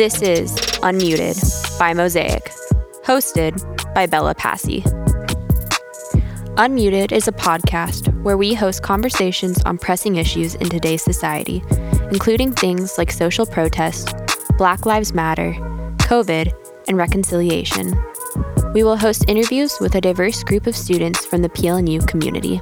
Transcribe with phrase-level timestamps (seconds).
[0.00, 2.50] This is Unmuted by Mosaic,
[3.04, 3.52] hosted
[3.94, 4.80] by Bella Passy.
[6.56, 11.62] Unmuted is a podcast where we host conversations on pressing issues in today's society,
[12.12, 14.14] including things like social protest,
[14.56, 15.52] Black Lives Matter,
[15.98, 16.50] COVID,
[16.88, 17.92] and reconciliation.
[18.72, 22.58] We will host interviews with a diverse group of students from the PLNU community.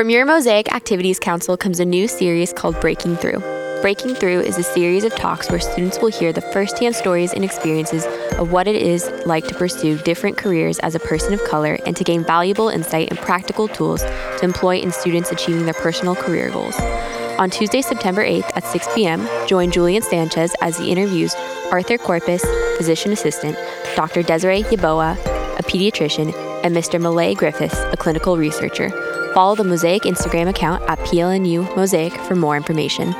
[0.00, 3.38] From your Mosaic Activities Council comes a new series called Breaking Through.
[3.82, 7.44] Breaking Through is a series of talks where students will hear the firsthand stories and
[7.44, 8.06] experiences
[8.38, 11.94] of what it is like to pursue different careers as a person of color and
[11.98, 16.48] to gain valuable insight and practical tools to employ in students achieving their personal career
[16.48, 16.80] goals.
[17.38, 21.34] On Tuesday, September 8th at 6 p.m., join Julian Sanchez as he interviews
[21.70, 22.42] Arthur Corpus,
[22.78, 23.54] physician assistant,
[23.96, 24.22] Dr.
[24.22, 25.18] Desiree Yaboa,
[25.58, 26.32] a pediatrician,
[26.64, 26.98] and Mr.
[26.98, 28.88] Malay Griffiths, a clinical researcher.
[29.34, 33.10] Follow the Mosaic Instagram account at PLNU Mosaic for more information.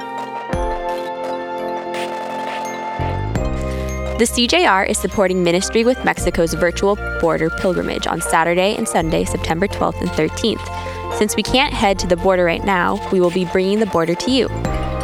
[4.19, 9.69] The CJR is supporting Ministry with Mexico's virtual border pilgrimage on Saturday and Sunday, September
[9.69, 11.17] 12th and 13th.
[11.17, 14.15] Since we can't head to the border right now, we will be bringing the border
[14.17, 14.49] to you.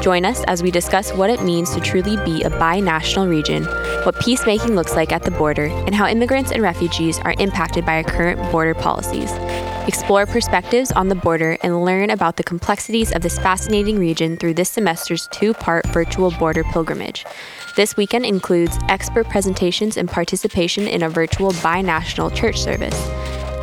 [0.03, 3.65] Join us as we discuss what it means to truly be a bi-national region,
[4.05, 7.97] what peacemaking looks like at the border, and how immigrants and refugees are impacted by
[7.97, 9.33] our current border policies.
[9.89, 14.55] Explore perspectives on the border and learn about the complexities of this fascinating region through
[14.55, 17.25] this semester's two part virtual border pilgrimage.
[17.77, 22.99] This weekend includes expert presentations and participation in a virtual bi-national church service.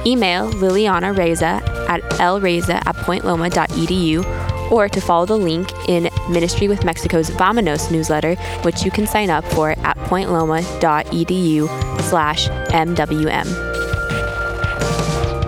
[0.06, 6.84] Email Liliana Reza at lreza at pointloma.edu or to follow the link in Ministry with
[6.84, 11.70] Mexico's Vamanos newsletter, which you can sign up for at pointloma.edu
[12.02, 13.74] slash MWM.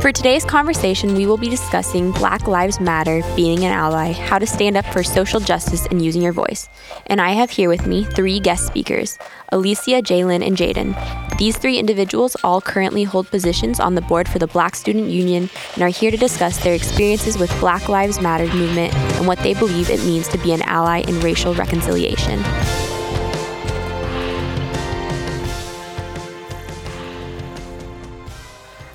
[0.06, 4.46] For today's conversation, we will be discussing Black Lives Matter, being an ally, how to
[4.46, 6.69] stand up for social justice, and using your voice.
[7.07, 9.18] And I have here with me three guest speakers
[9.52, 10.94] Alicia, Jalen, and Jaden.
[11.38, 15.50] These three individuals all currently hold positions on the board for the Black Student Union
[15.73, 19.53] and are here to discuss their experiences with Black Lives Matter movement and what they
[19.53, 22.40] believe it means to be an ally in racial reconciliation.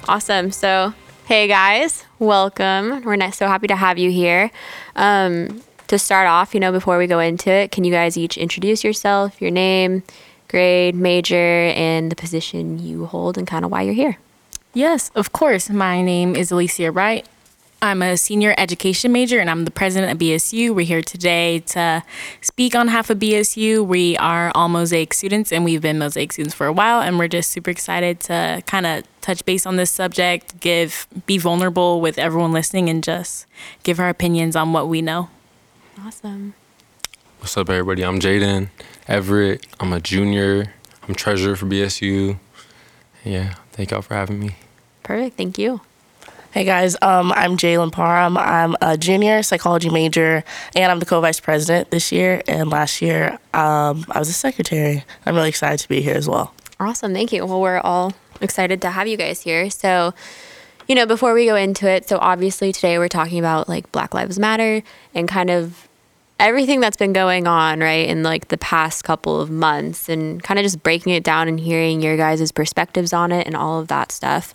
[0.08, 0.50] Awesome.
[0.50, 0.94] So,
[1.26, 3.04] hey guys, welcome.
[3.04, 4.50] We're so happy to have you here.
[4.96, 8.38] Um, to start off, you know, before we go into it, can you guys each
[8.38, 10.04] introduce yourself, your name,
[10.50, 14.18] grade, major, and the position you hold, and kind of why you're here?
[14.74, 15.70] Yes, of course.
[15.70, 17.26] My name is Alicia Wright.
[17.82, 20.74] I'm a senior education major and I'm the president of BSU.
[20.74, 22.02] We're here today to
[22.42, 23.86] speak on half of BSU.
[23.86, 27.26] We are all Mosaic students and we've been Mosaic students for a while and we're
[27.28, 32.18] just super excited to kind of touch base on this subject, give be vulnerable with
[32.18, 33.46] everyone listening and just
[33.82, 35.30] give our opinions on what we know.
[35.98, 36.52] Awesome.
[37.38, 38.02] What's up everybody?
[38.04, 38.68] I'm Jaden
[39.10, 39.66] Everett.
[39.80, 40.72] I'm a junior.
[41.08, 42.38] I'm treasurer for BSU.
[43.24, 44.54] Yeah, thank y'all for having me.
[45.02, 45.36] Perfect.
[45.36, 45.80] Thank you.
[46.52, 48.38] Hey guys, um, I'm Jalen Parham.
[48.38, 50.44] I'm a junior psychology major,
[50.76, 52.42] and I'm the co-vice president this year.
[52.46, 55.04] And last year, um, I was a secretary.
[55.26, 56.54] I'm really excited to be here as well.
[56.78, 57.44] Awesome, thank you.
[57.46, 59.70] Well, we're all excited to have you guys here.
[59.70, 60.14] So,
[60.86, 64.14] you know, before we go into it, so obviously today we're talking about like Black
[64.14, 64.84] Lives Matter
[65.14, 65.88] and kind of
[66.40, 70.58] everything that's been going on, right, in like the past couple of months, and kind
[70.58, 73.88] of just breaking it down and hearing your guys' perspectives on it and all of
[73.88, 74.52] that stuff.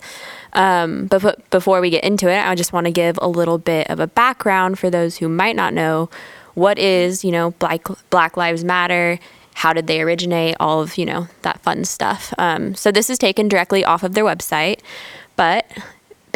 [0.52, 3.88] Um, but before we get into it, I just want to give a little bit
[3.88, 6.10] of a background for those who might not know
[6.54, 9.18] what is, you know, Black Black Lives Matter.
[9.54, 10.56] How did they originate?
[10.60, 12.34] All of you know that fun stuff.
[12.36, 14.80] Um, so this is taken directly off of their website,
[15.36, 15.66] but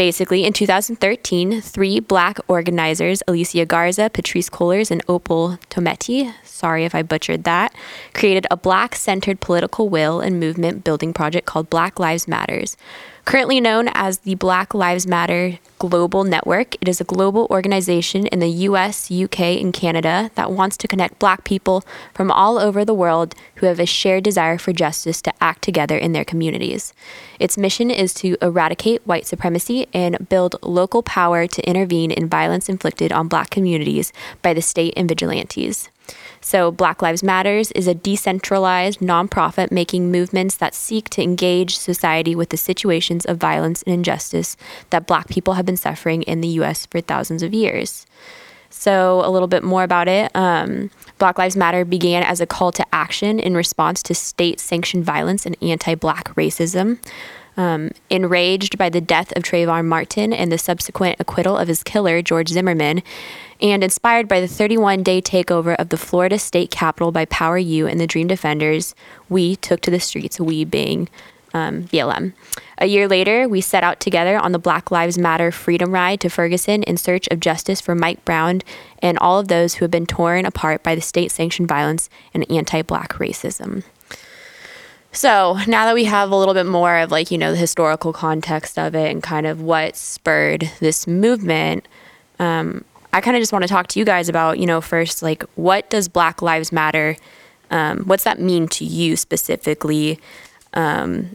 [0.01, 6.95] basically in 2013 three black organizers alicia garza Patrisse Cullors, and opal tometi sorry if
[6.95, 7.75] i butchered that
[8.15, 12.79] created a black centered political will and movement building project called black lives matters
[13.31, 18.41] Currently known as the Black Lives Matter Global Network, it is a global organization in
[18.41, 22.93] the US, UK, and Canada that wants to connect Black people from all over the
[22.93, 26.93] world who have a shared desire for justice to act together in their communities.
[27.39, 32.69] Its mission is to eradicate white supremacy and build local power to intervene in violence
[32.69, 34.13] inflicted on Black communities
[34.43, 35.89] by the state and vigilantes.
[36.43, 42.35] So, Black Lives Matters is a decentralized nonprofit making movements that seek to engage society
[42.35, 44.57] with the situations of violence and injustice
[44.89, 48.07] that Black people have been suffering in the US for thousands of years.
[48.71, 50.35] So, a little bit more about it.
[50.35, 55.05] Um, Black Lives Matter began as a call to action in response to state sanctioned
[55.05, 56.99] violence and anti Black racism.
[57.57, 62.23] Um, enraged by the death of Trayvon Martin and the subsequent acquittal of his killer,
[62.23, 63.03] George Zimmerman,
[63.61, 67.87] And inspired by the 31 day takeover of the Florida state capitol by Power U
[67.87, 68.95] and the Dream Defenders,
[69.29, 71.09] we took to the streets, we being
[71.53, 72.33] um, BLM.
[72.79, 76.31] A year later, we set out together on the Black Lives Matter Freedom Ride to
[76.31, 78.63] Ferguson in search of justice for Mike Brown
[79.01, 82.51] and all of those who have been torn apart by the state sanctioned violence and
[82.51, 83.85] anti black racism.
[85.13, 88.13] So now that we have a little bit more of like, you know, the historical
[88.13, 91.89] context of it and kind of what spurred this movement,
[92.39, 95.23] um, I kind of just want to talk to you guys about, you know, first,
[95.23, 97.17] like, what does Black Lives Matter?
[97.71, 100.21] Um, what's that mean to you specifically?
[100.75, 101.35] Um,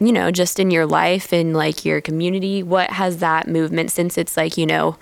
[0.00, 2.62] you know, just in your life and like your community?
[2.62, 4.96] What has that movement, since it's like, you know,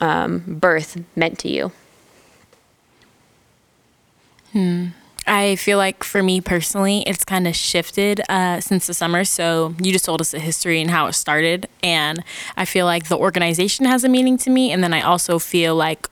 [0.00, 1.72] um, birth, meant to you?
[5.32, 9.24] I feel like for me personally, it's kind of shifted uh, since the summer.
[9.24, 12.22] So you just told us the history and how it started, and
[12.54, 15.74] I feel like the organization has a meaning to me, and then I also feel
[15.74, 16.06] like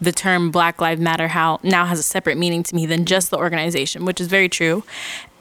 [0.00, 3.30] the term Black Lives Matter how now has a separate meaning to me than just
[3.30, 4.84] the organization, which is very true.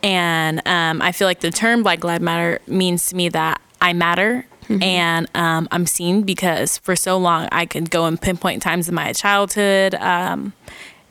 [0.04, 3.94] And um, I feel like the term Black Lives Matter means to me that I
[3.94, 4.46] matter.
[4.82, 8.96] And um, I'm seen because for so long I could go and pinpoint times in
[8.96, 10.54] my childhood, um,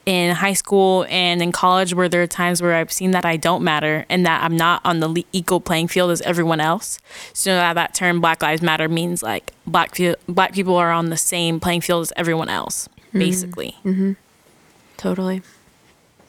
[0.05, 3.37] in high school and in college where there are times where I've seen that I
[3.37, 6.99] don't matter and that I'm not on the equal playing field as everyone else.
[7.33, 11.11] So that, that term Black Lives Matter means like black fe- black people are on
[11.11, 13.19] the same playing field as everyone else, mm-hmm.
[13.19, 13.77] basically.
[13.85, 14.13] Mm-hmm.
[14.97, 15.43] Totally.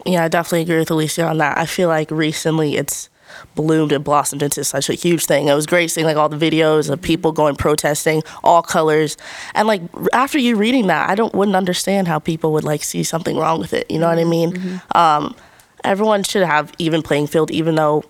[0.06, 1.58] Yeah, I definitely agree with Alicia on that.
[1.58, 3.10] I feel like recently it's
[3.56, 5.48] bloomed and blossomed into such a huge thing.
[5.48, 9.18] It was great seeing like all the videos of people going protesting, all colors,
[9.56, 9.82] and like
[10.14, 13.60] after you reading that, I don't wouldn't understand how people would like see something wrong
[13.60, 13.90] with it.
[13.90, 14.82] You know what I mean?
[14.96, 15.36] Um,
[15.84, 18.04] everyone should have even playing field, even though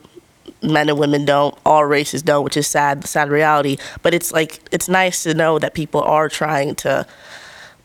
[0.62, 3.78] men and women don't, all races don't, which is sad, sad reality.
[4.02, 7.06] But it's like it's nice to know that people are trying to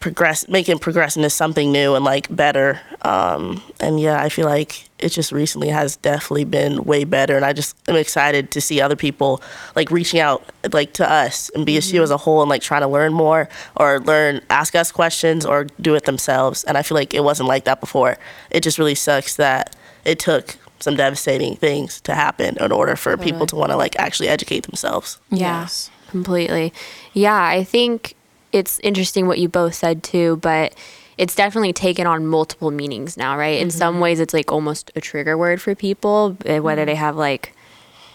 [0.00, 2.80] progress, making progress into something new and like better.
[3.02, 7.36] Um, and yeah, I feel like it just recently has definitely been way better.
[7.36, 9.42] And I just am excited to see other people
[9.74, 12.88] like reaching out like to us and BSU as a whole and like trying to
[12.88, 16.64] learn more or learn, ask us questions or do it themselves.
[16.64, 18.18] And I feel like it wasn't like that before.
[18.50, 19.74] It just really sucks that
[20.04, 23.96] it took some devastating things to happen in order for people to want to like
[23.98, 25.18] actually educate themselves.
[25.30, 25.66] Yeah.
[26.08, 26.72] Completely.
[27.12, 28.14] Yeah, I think
[28.52, 30.74] it's interesting what you both said too, but
[31.16, 33.60] it's definitely taken on multiple meanings now, right?
[33.60, 37.16] In some ways, it's like almost a trigger word for people, eh, whether they have
[37.16, 37.54] like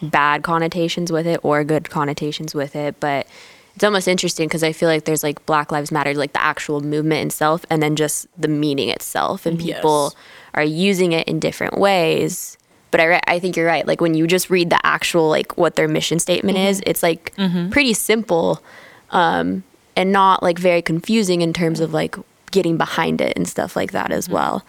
[0.02, 3.00] bad connotations with it or good connotations with it.
[3.00, 3.28] But
[3.76, 6.80] it's almost interesting because I feel like there's like Black Lives Matter, like the actual
[6.82, 9.46] movement itself, and then just the meaning itself.
[9.46, 10.14] And people
[10.54, 12.58] are using it in different ways.
[12.92, 13.88] But I, re- I think you're right.
[13.88, 17.34] Like when you just read the actual, like what their mission statement is, it's like
[17.72, 18.62] pretty simple
[19.10, 19.64] um,
[19.96, 22.16] and not like very confusing in terms of like
[22.52, 24.64] getting behind it and stuff like that as well.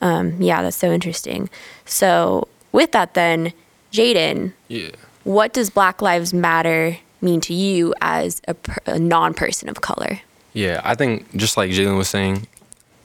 [0.00, 1.48] Um, yeah, that's so interesting.
[1.84, 3.52] So, with that, then,
[3.92, 4.90] Jaden, Yeah.
[5.24, 9.80] what does Black Lives Matter mean to you as a, per- a non person of
[9.80, 10.20] color?
[10.52, 12.46] Yeah, I think just like Jalen was saying,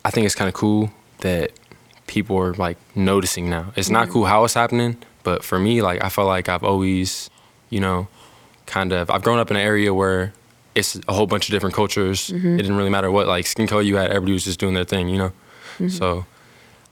[0.03, 1.51] I think it's kind of cool that
[2.07, 3.71] people are like noticing now.
[3.75, 7.29] It's not cool how it's happening, but for me, like I feel like I've always,
[7.69, 8.07] you know,
[8.65, 10.33] kind of I've grown up in an area where
[10.75, 12.29] it's a whole bunch of different cultures.
[12.29, 12.57] It mm-hmm.
[12.57, 14.09] didn't really matter what like skin color you had.
[14.09, 15.31] Everybody was just doing their thing, you know.
[15.73, 15.89] Mm-hmm.
[15.89, 16.25] So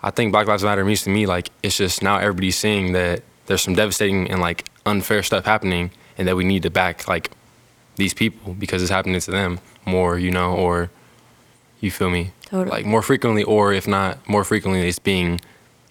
[0.02, 3.24] I think Black Lives Matter means to me like it's just now everybody's seeing that
[3.46, 7.32] there's some devastating and like unfair stuff happening, and that we need to back like
[7.96, 10.90] these people because it's happening to them more, you know, or
[11.80, 12.32] you feel me?
[12.44, 12.70] Totally.
[12.70, 15.40] Like more frequently, or if not more frequently, it's being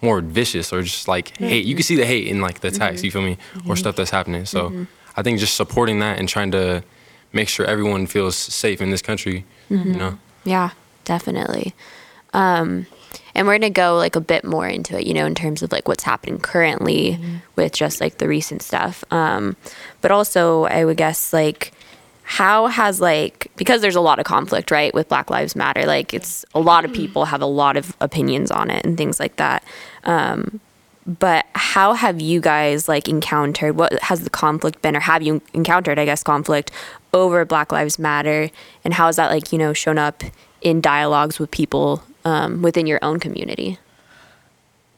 [0.00, 1.44] more vicious or just like mm-hmm.
[1.44, 1.64] hate.
[1.66, 3.38] You can see the hate in like the attacks, you feel me?
[3.68, 4.44] Or stuff that's happening.
[4.44, 6.82] So I think just supporting that and trying to
[7.32, 10.18] make sure everyone feels safe in this country, you know?
[10.44, 10.70] Yeah,
[11.04, 11.74] definitely.
[12.32, 12.86] Um,
[13.34, 15.70] and we're gonna go like a bit more into it, you know, in terms of
[15.72, 17.18] like what's happening currently
[17.56, 19.04] with just like the recent stuff.
[19.10, 19.56] Um,
[20.00, 21.72] but also, I would guess like
[22.22, 25.86] how has like because there's a lot of conflict, right, with Black Lives Matter.
[25.86, 29.20] Like it's a lot of people have a lot of opinions on it and things
[29.20, 29.62] like that.
[30.04, 30.60] Um,
[31.08, 35.40] but how have you guys like encountered what has the conflict been or have you
[35.54, 36.70] encountered i guess conflict
[37.14, 38.50] over black lives matter
[38.84, 40.22] and how has that like you know shown up
[40.60, 43.78] in dialogues with people um, within your own community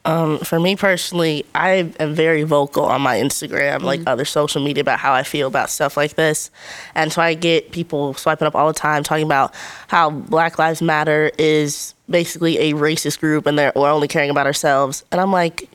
[0.04, 4.98] for me personally, I am very vocal on my Instagram, like other social media, about
[4.98, 6.50] how I feel about stuff like this.
[6.94, 9.54] And so I get people swiping up all the time talking about
[9.88, 14.46] how Black Lives Matter is basically a racist group and they're, we're only caring about
[14.46, 15.04] ourselves.
[15.12, 15.68] And I'm like,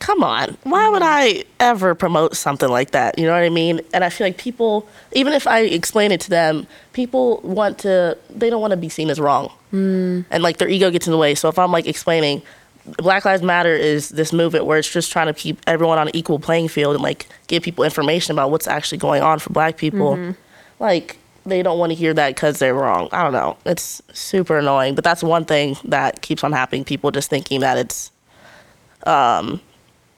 [0.00, 3.18] come on, why would I ever promote something like that?
[3.18, 3.80] You know what I mean?
[3.94, 8.18] And I feel like people, even if I explain it to them, people want to,
[8.30, 9.52] they don't want to be seen as wrong.
[9.72, 10.24] Mm.
[10.30, 11.34] And like their ego gets in the way.
[11.34, 12.42] So if I'm like explaining,
[12.96, 16.16] Black Lives Matter is this movement where it's just trying to keep everyone on an
[16.16, 19.76] equal playing field and like give people information about what's actually going on for black
[19.76, 20.16] people.
[20.16, 20.82] Mm-hmm.
[20.82, 23.08] Like, they don't want to hear that because they're wrong.
[23.12, 23.58] I don't know.
[23.66, 26.84] It's super annoying, but that's one thing that keeps on happening.
[26.84, 28.10] People just thinking that it's
[29.06, 29.60] um,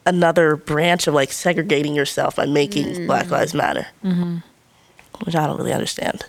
[0.06, 3.06] another branch of like segregating yourself by making mm.
[3.06, 4.38] Black Lives Matter, mm-hmm.
[5.24, 6.24] which I don't really understand.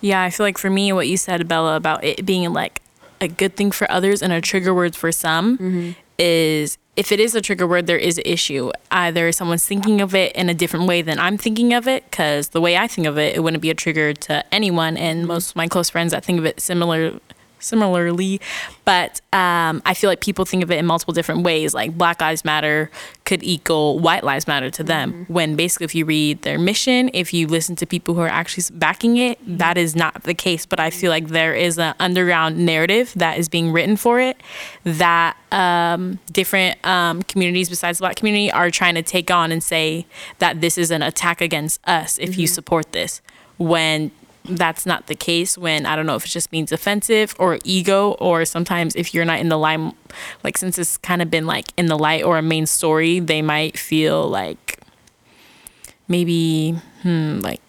[0.00, 2.80] Yeah, I feel like for me, what you said, Bella, about it being like
[3.20, 5.90] a good thing for others and a trigger word for some mm-hmm.
[6.18, 8.70] is if it is a trigger word, there is an issue.
[8.90, 12.48] Either someone's thinking of it in a different way than I'm thinking of it, because
[12.48, 14.96] the way I think of it, it wouldn't be a trigger to anyone.
[14.96, 17.18] And most of my close friends that think of it similar
[17.60, 18.40] similarly,
[18.84, 21.74] but um, I feel like people think of it in multiple different ways.
[21.74, 22.90] Like Black Lives Matter
[23.24, 25.32] could equal White Lives Matter to them, mm-hmm.
[25.32, 28.64] when basically, if you read their mission, if you listen to people who are actually
[28.76, 29.58] backing it, mm-hmm.
[29.58, 30.66] that is not the case.
[30.66, 34.36] But I feel like there is an underground narrative that is being written for it
[34.84, 39.62] that um, different um, communities besides the Black community are trying to take on and
[39.62, 40.06] say
[40.38, 42.40] that this is an attack against us if mm-hmm.
[42.42, 43.20] you support this.
[43.58, 44.10] When
[44.56, 48.12] that's not the case when I don't know if it just means offensive or ego
[48.12, 49.94] or sometimes if you're not in the line
[50.44, 53.42] like since it's kind of been like in the light or a main story they
[53.42, 54.80] might feel like
[56.08, 57.60] maybe hmm like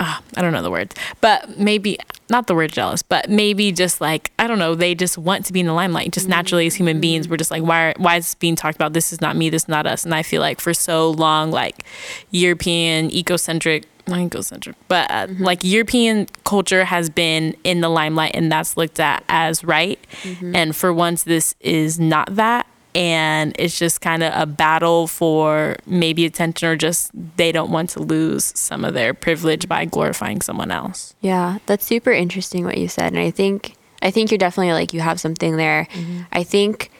[0.00, 1.98] ah, I don't know the words, but maybe
[2.30, 5.52] not the word jealous, but maybe just like I don't know, they just want to
[5.52, 6.12] be in the limelight.
[6.12, 7.90] Just naturally as human beings, we're just like, why?
[7.90, 8.92] Are, why is this being talked about?
[8.92, 9.50] This is not me.
[9.50, 10.04] This is not us.
[10.04, 11.84] And I feel like for so long, like
[12.30, 15.44] European ecocentric not egocentric, but uh, mm-hmm.
[15.44, 19.98] like European culture has been in the limelight and that's looked at as right.
[20.22, 20.56] Mm-hmm.
[20.56, 22.66] And for once, this is not that.
[22.94, 27.90] And it's just kind of a battle for maybe attention or just they don't want
[27.90, 31.14] to lose some of their privilege by glorifying someone else.
[31.20, 33.12] Yeah, that's super interesting what you said.
[33.12, 35.86] And I think, I think you're definitely like, you have something there.
[35.92, 36.22] Mm-hmm.
[36.32, 36.90] I think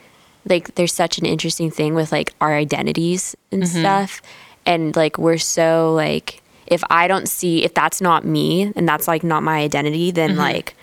[0.44, 3.80] like there's such an interesting thing with like our identities and mm-hmm.
[3.80, 4.22] stuff.
[4.66, 9.08] And like we're so like, if I don't see if that's not me and that's
[9.08, 10.40] like not my identity, then mm-hmm.
[10.40, 10.74] like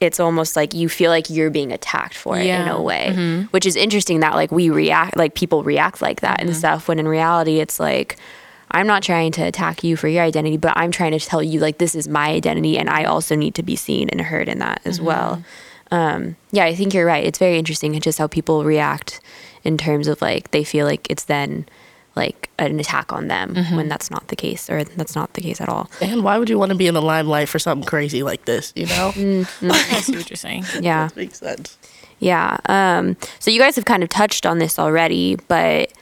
[0.00, 2.62] it's almost like you feel like you're being attacked for it yeah.
[2.62, 3.42] in a way, mm-hmm.
[3.48, 6.48] which is interesting that like we react like people react like that mm-hmm.
[6.48, 8.16] and stuff when in reality it's like
[8.70, 11.60] I'm not trying to attack you for your identity, but I'm trying to tell you
[11.60, 14.58] like this is my identity and I also need to be seen and heard in
[14.58, 15.06] that as mm-hmm.
[15.06, 15.44] well.
[15.90, 17.24] Um, yeah, I think you're right.
[17.24, 19.20] It's very interesting just how people react
[19.64, 21.66] in terms of like they feel like it's then
[22.18, 23.76] like an attack on them mm-hmm.
[23.76, 25.90] when that's not the case or that's not the case at all.
[26.02, 28.72] And why would you want to be in the limelight for something crazy like this,
[28.76, 29.12] you know?
[29.14, 29.70] Mm-hmm.
[29.72, 30.64] I see what you're saying.
[30.80, 31.08] Yeah.
[31.08, 31.78] that makes sense.
[32.18, 32.58] Yeah.
[32.66, 35.92] Um, so you guys have kind of touched on this already, but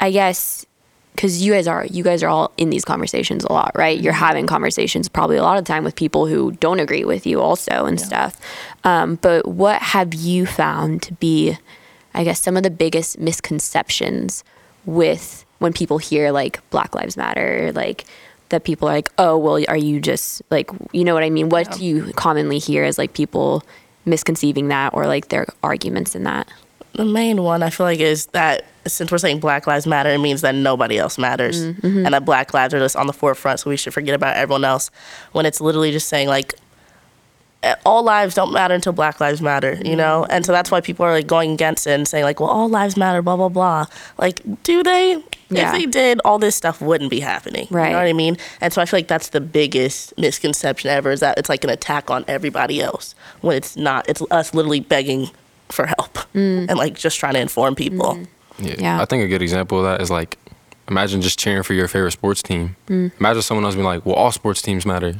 [0.00, 0.66] I guess
[1.14, 4.00] because you guys are you guys are all in these conversations a lot, right?
[4.00, 4.24] You're mm-hmm.
[4.24, 7.86] having conversations probably a lot of time with people who don't agree with you also
[7.86, 8.06] and yeah.
[8.06, 8.40] stuff.
[8.84, 11.56] Um, but what have you found to be,
[12.14, 14.42] I guess, some of the biggest misconceptions
[14.84, 18.04] with when people hear like Black Lives Matter, like
[18.48, 21.48] that people are like, oh, well, are you just like, you know what I mean?
[21.48, 21.76] What yeah.
[21.76, 23.64] do you commonly hear as like people
[24.04, 26.48] misconceiving that or like their arguments in that?
[26.94, 30.18] The main one I feel like is that since we're saying Black Lives Matter, it
[30.18, 32.04] means that nobody else matters, mm-hmm.
[32.04, 34.64] and that Black lives are just on the forefront, so we should forget about everyone
[34.64, 34.90] else.
[35.32, 36.54] When it's literally just saying like
[37.86, 41.04] all lives don't matter until black lives matter you know and so that's why people
[41.06, 43.86] are like going against it and saying like well all lives matter blah blah blah
[44.18, 45.68] like do they yeah.
[45.68, 48.36] if they did all this stuff wouldn't be happening right you know what i mean
[48.60, 51.70] and so i feel like that's the biggest misconception ever is that it's like an
[51.70, 55.28] attack on everybody else when it's not it's us literally begging
[55.68, 56.66] for help mm.
[56.68, 58.26] and like just trying to inform people mm.
[58.58, 58.74] yeah.
[58.78, 59.00] yeah.
[59.00, 60.36] i think a good example of that is like
[60.88, 63.10] imagine just cheering for your favorite sports team mm.
[63.20, 65.14] imagine someone else being like well all sports teams matter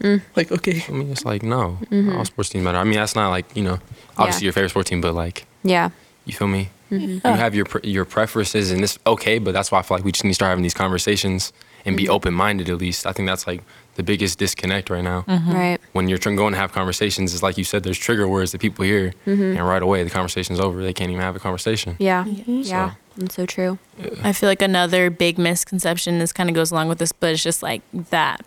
[0.00, 0.22] Mm.
[0.36, 0.84] Like, okay.
[0.88, 2.16] I mean, it's like, no, mm-hmm.
[2.16, 2.78] all sports teams matter.
[2.78, 3.78] I mean, that's not like, you know,
[4.16, 4.46] obviously yeah.
[4.46, 5.90] your favorite sports team, but like, yeah.
[6.24, 6.70] You feel me?
[6.90, 7.26] Mm-hmm.
[7.26, 10.12] You have your your preferences, and this okay, but that's why I feel like we
[10.12, 11.52] just need to start having these conversations
[11.84, 12.12] and be mm-hmm.
[12.12, 13.06] open minded at least.
[13.06, 13.62] I think that's like
[13.94, 15.22] the biggest disconnect right now.
[15.22, 15.52] Mm-hmm.
[15.52, 15.80] Right.
[15.92, 18.60] When you're trying going to have conversations, it's like you said, there's trigger words that
[18.60, 19.56] people hear, mm-hmm.
[19.56, 20.82] and right away the conversation's over.
[20.82, 21.96] They can't even have a conversation.
[21.98, 22.24] Yeah.
[22.24, 22.62] Mm-hmm.
[22.62, 22.94] So, yeah.
[23.16, 23.78] That's so true.
[23.98, 24.10] Yeah.
[24.22, 27.42] I feel like another big misconception, this kind of goes along with this, but it's
[27.42, 28.44] just like that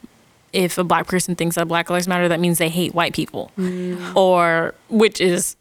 [0.54, 3.52] if a black person thinks that Black Lives Matter, that means they hate white people,
[3.58, 4.16] mm.
[4.16, 5.56] or which is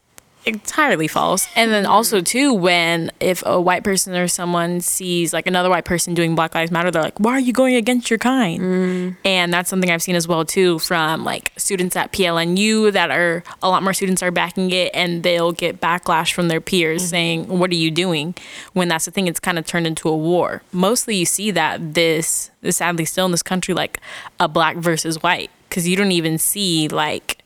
[0.45, 1.49] entirely false.
[1.55, 5.85] And then also too, when if a white person or someone sees like another white
[5.85, 9.17] person doing Black Lives Matter, they're like, "Why are you going against your kind?" Mm.
[9.25, 13.43] And that's something I've seen as well too from like students at PLNU that are
[13.63, 17.11] a lot more students are backing it, and they'll get backlash from their peers mm-hmm.
[17.11, 18.35] saying, "What are you doing?"
[18.73, 20.63] When that's the thing, it's kind of turned into a war.
[20.73, 23.99] Mostly, you see that this is sadly still in this country like
[24.39, 27.39] a black versus white because you don't even see like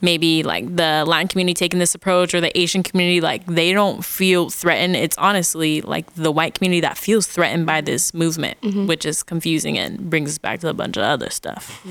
[0.00, 4.04] maybe like the Latin community taking this approach or the Asian community, like they don't
[4.04, 4.96] feel threatened.
[4.96, 9.78] It's honestly like the white community that feels threatened by this movement, which is confusing
[9.78, 11.86] and brings us back to a bunch of other stuff.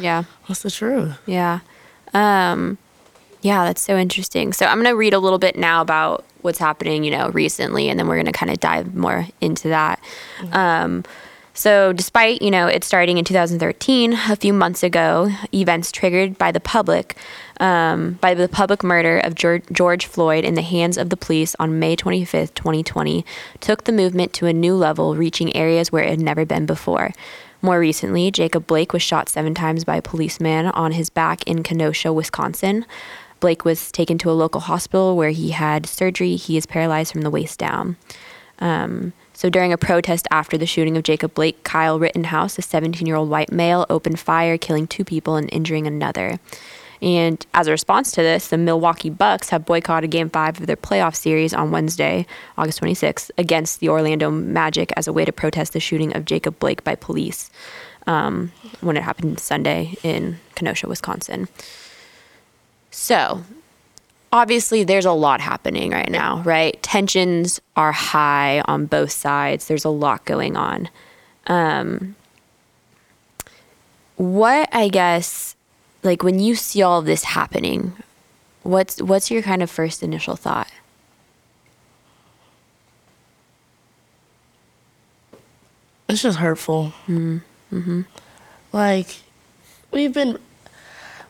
[0.00, 0.24] Yeah.
[0.46, 1.18] What's the truth?
[1.26, 1.60] Yeah.
[2.14, 2.78] Um,
[3.42, 4.52] yeah, that's so interesting.
[4.52, 7.88] So I'm going to read a little bit now about what's happening, you know, recently,
[7.88, 10.00] and then we're going to kind of dive more into that.
[10.52, 11.04] Um,
[11.58, 16.52] so despite, you know, it starting in 2013, a few months ago, events triggered by
[16.52, 17.16] the public,
[17.58, 21.80] um, by the public murder of George, Floyd in the hands of the police on
[21.80, 23.26] May 25th, 2020,
[23.58, 27.10] took the movement to a new level, reaching areas where it had never been before.
[27.60, 31.64] More recently, Jacob Blake was shot seven times by a policeman on his back in
[31.64, 32.86] Kenosha, Wisconsin.
[33.40, 36.36] Blake was taken to a local hospital where he had surgery.
[36.36, 37.96] He is paralyzed from the waist down.
[38.60, 43.06] Um, so during a protest after the shooting of Jacob Blake, Kyle Rittenhouse, a 17
[43.06, 46.40] year old white male, opened fire, killing two people and injuring another.
[47.00, 50.74] And as a response to this, the Milwaukee Bucks have boycotted Game 5 of their
[50.74, 52.26] playoff series on Wednesday,
[52.56, 56.58] August 26th, against the Orlando Magic as a way to protest the shooting of Jacob
[56.58, 57.48] Blake by police
[58.08, 61.46] um, when it happened Sunday in Kenosha, Wisconsin.
[62.90, 63.44] So,
[64.32, 66.80] obviously, there's a lot happening right now, right?
[66.82, 69.66] Tensions are high on both sides.
[69.68, 70.88] There's a lot going on.
[71.46, 72.16] Um,
[74.16, 75.56] what I guess,
[76.02, 77.94] like when you see all of this happening,
[78.62, 80.70] what's what's your kind of first initial thought?
[86.08, 86.94] It's just hurtful.
[87.06, 88.02] Mm-hmm.
[88.72, 89.16] Like
[89.90, 90.38] we've been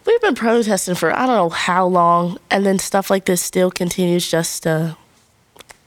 [0.09, 3.71] we've been protesting for I don't know how long, and then stuff like this still
[3.71, 4.97] continues just to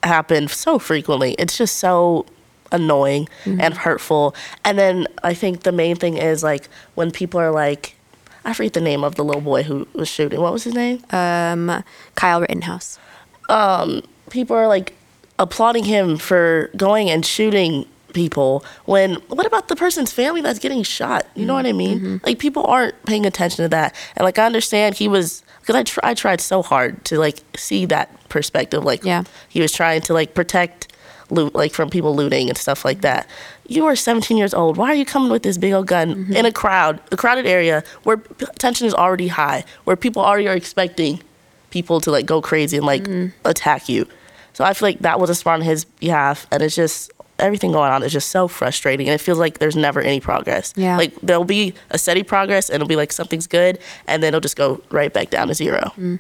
[0.03, 1.33] happen so frequently.
[1.33, 2.25] It's just so
[2.71, 4.33] annoying and hurtful.
[4.63, 7.95] And then I think the main thing is like when people are like,
[8.45, 10.39] I forget the name of the little boy who was shooting.
[10.39, 11.03] What was his name?
[11.11, 11.83] Um,
[12.15, 12.97] Kyle Rittenhouse.
[14.29, 14.93] people are like
[15.37, 20.83] applauding him for going and shooting people when what about the person's family that's getting
[20.83, 21.27] shot?
[21.35, 21.99] You know what i mean?
[21.99, 22.25] Mm-hmm.
[22.25, 23.95] Like people aren't paying attention to that.
[24.15, 27.39] And like i understand he was because I, tr- I tried so hard to like
[27.55, 29.23] see that perspective like Yeah.
[29.49, 30.87] he was trying to like protect
[31.29, 33.27] loot like from people looting and stuff like that.
[33.67, 34.75] You are 17 years old.
[34.75, 36.33] Why are you coming with this big old gun mm-hmm.
[36.33, 38.17] in a crowd a crowded area where
[38.57, 41.21] tension is already high where people already are expecting
[41.71, 43.31] people to like go crazy and like mm.
[43.45, 44.07] attack you.
[44.53, 47.71] So I feel like that was a smart on his behalf, and it's just everything
[47.71, 50.73] going on is just so frustrating, and it feels like there's never any progress.
[50.75, 50.97] Yeah.
[50.97, 54.41] like there'll be a steady progress, and it'll be like something's good, and then it'll
[54.41, 55.91] just go right back down to zero.
[55.97, 56.19] Mm.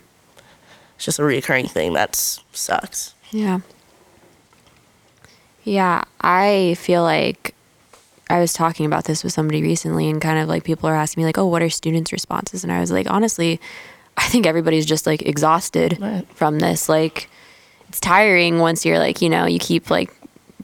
[0.95, 3.13] It's just a reoccurring thing that sucks.
[3.31, 3.59] Yeah.
[5.63, 7.53] Yeah, I feel like
[8.29, 11.21] I was talking about this with somebody recently, and kind of like people are asking
[11.21, 12.63] me, like, oh, what are students' responses?
[12.63, 13.59] And I was like, honestly,
[14.17, 16.25] I think everybody's just like exhausted Right.
[16.35, 16.89] from this.
[16.89, 17.29] Like,
[17.89, 20.11] it's tiring once you're like, you know, you keep like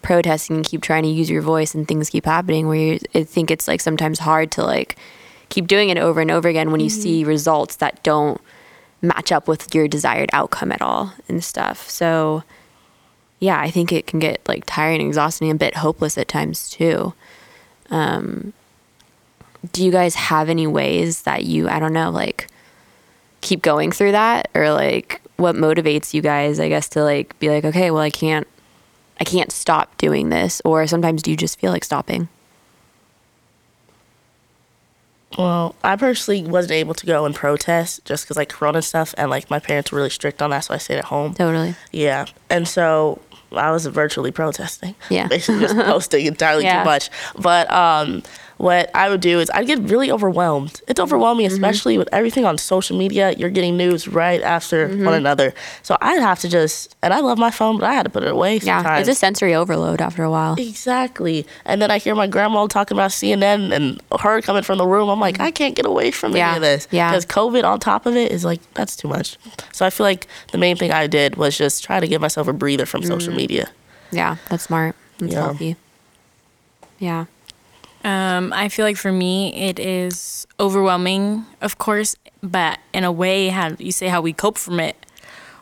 [0.01, 3.23] protesting and keep trying to use your voice, and things keep happening where you, I
[3.23, 4.95] think it's like sometimes hard to like
[5.49, 8.41] keep doing it over and over again when you see results that don't
[9.01, 11.89] match up with your desired outcome at all and stuff.
[11.89, 12.43] So,
[13.39, 16.69] yeah, I think it can get like tiring, exhausting, and a bit hopeless at times
[16.69, 17.13] too.
[17.89, 18.53] Um,
[19.71, 22.47] do you guys have any ways that you, I don't know, like
[23.41, 26.59] keep going through that, or like what motivates you guys?
[26.59, 28.47] I guess to like be like, okay, well, I can't,
[29.19, 32.27] I can't stop doing this, or sometimes do you just feel like stopping?
[35.37, 39.29] Well, I personally wasn't able to go and protest just because like Corona stuff, and
[39.29, 41.33] like my parents were really strict on that, so I stayed at home.
[41.33, 41.75] Totally.
[41.91, 44.95] Yeah, and so I was virtually protesting.
[45.09, 45.27] Yeah.
[45.27, 46.79] basically just posting entirely Yeah.
[46.83, 47.09] too much.
[47.37, 48.23] But um,
[48.57, 50.81] what I would do is I'd get really overwhelmed.
[50.87, 51.53] It's overwhelming, Mm-hmm.
[51.55, 53.31] especially with everything on social media.
[53.31, 55.05] You're getting news right after Mm-hmm.
[55.05, 55.53] one another.
[55.83, 58.23] So I'd have to just, and I love my phone, but I had to put
[58.23, 60.55] it away Yeah, it's a sensory overload after a while.
[60.57, 61.45] Exactly.
[61.65, 65.09] And then I hear my grandma talking about CNN and her coming from the room.
[65.09, 66.87] I'm like, I can't get away from Yeah, any of this.
[66.91, 67.09] yeah.
[67.11, 69.37] Because COVID on top of it is like, that's too much.
[69.71, 72.47] So I feel like the main thing I did was just try to give myself
[72.47, 73.37] a breather from social Mm-hmm.
[73.37, 73.69] media.
[74.11, 74.95] Yeah, that's smart.
[75.19, 75.41] That's Yeah.
[75.41, 75.75] healthy.
[76.99, 77.25] Yeah.
[78.07, 83.49] Um, I feel like for me, it is overwhelming, of course, but in a way,
[83.49, 84.95] how you say how we cope from it.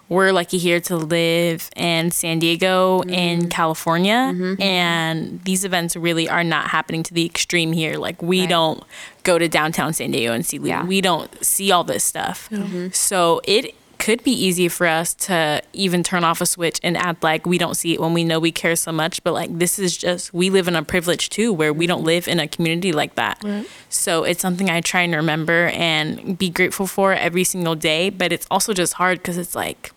[0.08, 3.10] we're lucky here to live in San Diego Mm-hmm.
[3.10, 4.22] in California
[4.60, 8.50] and these events really are not happening to the extreme here like we Right.
[8.50, 8.84] don't
[9.24, 10.86] go to downtown San Diego and see Yeah.
[10.86, 12.50] we don't see all this stuff
[12.94, 13.74] so it
[14.06, 17.58] could be easy for us to even turn off a switch and act like we
[17.58, 20.32] don't see it when we know we care so much but like this is just
[20.32, 23.36] we live in a privilege too where we don't live in a community like that
[23.44, 23.66] Right.
[23.90, 28.32] so it's something i try and remember and be grateful for every single day but
[28.32, 29.92] it's also just hard because it's like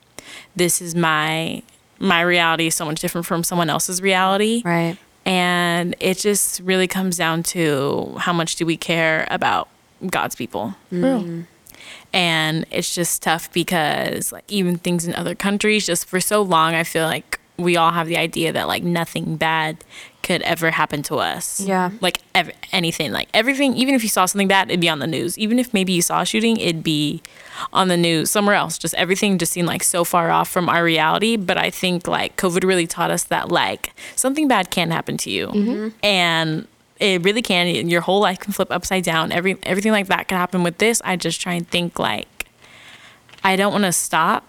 [0.57, 1.63] this is my
[1.99, 4.97] my reality is so much different from someone else's reality Right.
[5.27, 9.69] and it just really comes down to how much do we care about
[10.17, 11.05] god's people mm-hmm.
[11.05, 11.45] Real.
[12.13, 16.75] And it's just tough because like even things in other countries just for so long
[16.75, 19.85] i feel like we all have the idea that like nothing bad
[20.23, 21.59] could ever happen to us.
[21.61, 21.91] Yeah.
[22.01, 23.13] like ev- anything.
[23.13, 25.37] Like everything even if you saw something bad it'd be on the news.
[25.39, 27.23] Even if maybe you saw a shooting it'd be
[27.73, 28.79] on the news somewhere else.
[28.79, 31.37] Just everything just seemed like so far off from our reality.
[31.37, 35.31] But i think like covid really taught us that like something bad can happen to
[35.31, 35.49] you.
[35.49, 35.89] Mm-hmm.
[36.05, 36.69] And
[37.01, 37.89] it really can.
[37.89, 39.33] Your whole life can flip upside down.
[39.33, 41.01] Every everything like that can happen with this.
[41.05, 42.29] I just try and think like
[43.45, 44.45] i don't want to stop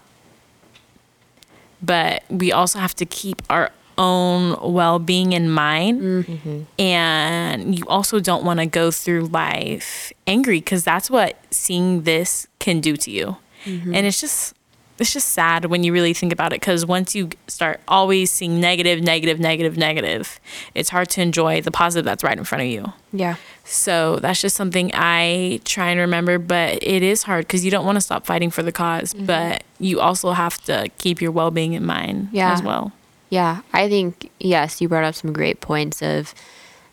[1.82, 6.00] but we also have to keep our own well-being in mind.
[6.00, 6.62] Mm-hmm.
[6.80, 12.46] And you also don't want to go through life angry because that's what seeing this
[12.58, 13.36] can do to you.
[13.64, 13.94] Mm-hmm.
[13.94, 14.54] And it's just
[15.00, 18.60] it's just sad when you really think about it because once you start always seeing
[18.60, 20.40] negative negative negative negative
[20.74, 23.36] it's hard to enjoy the positive that's right in front of you Yeah.
[23.64, 27.84] so that's just something I try and remember, but it is hard because you don't
[27.86, 29.26] want to stop fighting for the because mm-hmm.
[29.26, 32.52] but you also have to keep your well being in mind Yeah.
[32.52, 32.92] as well.
[33.30, 36.34] Yeah, I think yes, you brought up some great points of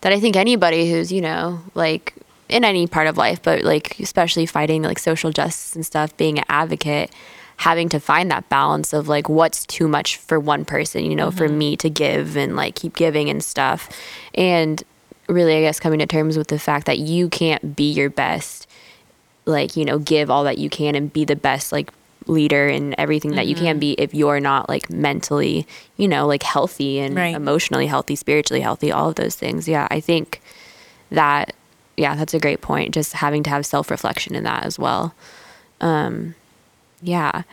[0.01, 2.13] that I think anybody who's, you know, like
[2.49, 6.37] in any part of life, but like especially fighting like social justice and stuff, being
[6.37, 7.11] an advocate,
[7.57, 11.31] having to find that balance of like what's too much for one person, you know,
[11.31, 13.89] for me to give and like keep giving and stuff.
[14.35, 14.83] And
[15.27, 18.65] really I guess coming to terms with the fact that you can't be your best
[19.45, 21.91] like you know give all that you can and be the best like
[22.27, 25.65] leader and everything that you can be if you're not like mentally
[25.97, 27.33] you know like healthy and Right.
[27.35, 30.41] emotionally healthy spiritually healthy all of those things yeah i think
[31.11, 31.53] that
[31.97, 35.13] yeah that's a great point just having to have self-reflection in that as well
[35.81, 36.35] um
[37.01, 37.43] yeah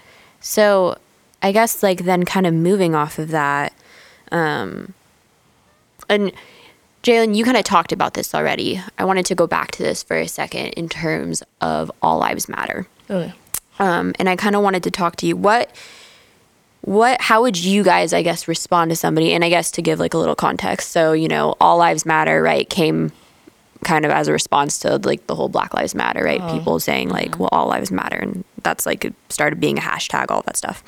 [0.40, 0.96] so
[1.42, 3.72] i guess like then kind of moving off of that
[4.32, 4.94] um
[6.08, 6.32] and
[7.04, 8.80] Jalen, you kind of talked about this already.
[8.98, 12.48] I wanted to go back to this for a second in terms of all lives
[12.48, 12.86] matter.
[13.10, 13.32] Okay.
[13.78, 15.36] Um, and I kind of wanted to talk to you.
[15.36, 15.70] What,
[16.80, 19.34] what, how would you guys, I guess, respond to somebody?
[19.34, 20.92] And I guess to give like a little context.
[20.92, 22.68] So, you know, all lives matter, right?
[22.70, 23.12] Came
[23.84, 26.40] kind of as a response to like the whole Black Lives Matter, right?
[26.50, 28.16] People saying like, well, all lives matter.
[28.16, 30.82] And that's like, it started being a hashtag, all that stuff.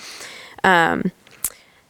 [0.65, 1.13] Um,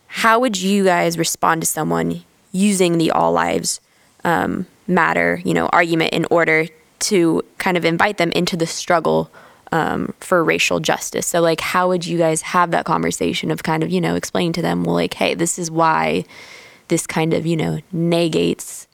[0.09, 3.81] how would you guys respond to someone using the all lives
[4.25, 6.67] um, matter, you know, argument in order
[6.99, 9.31] to kind of invite them into the struggle
[9.73, 11.27] um, for racial justice.
[11.27, 14.53] So, like, how would you guys have that conversation of kind of, you know, explaining
[14.55, 16.25] to them, well, like, hey, this is why
[16.89, 18.86] this kind of, you know, negates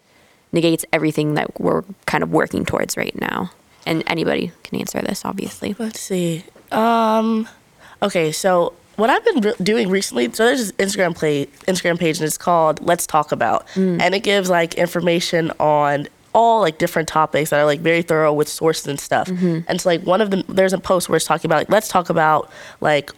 [0.52, 3.50] negates everything that we're kind of working towards right now.
[3.86, 5.74] And anybody can answer this, obviously.
[5.78, 6.44] Let's see.
[6.70, 7.48] Um,
[8.02, 12.18] okay, so what I've been re- doing recently, so there's this Instagram play, Instagram page,
[12.18, 17.08] and it's called Let's Talk About, and it gives like information on all like different
[17.08, 19.28] topics that are like very thorough with sources and stuff.
[19.28, 20.44] And it's like one of them.
[20.48, 23.10] There's a post where it's talking about like let's talk about like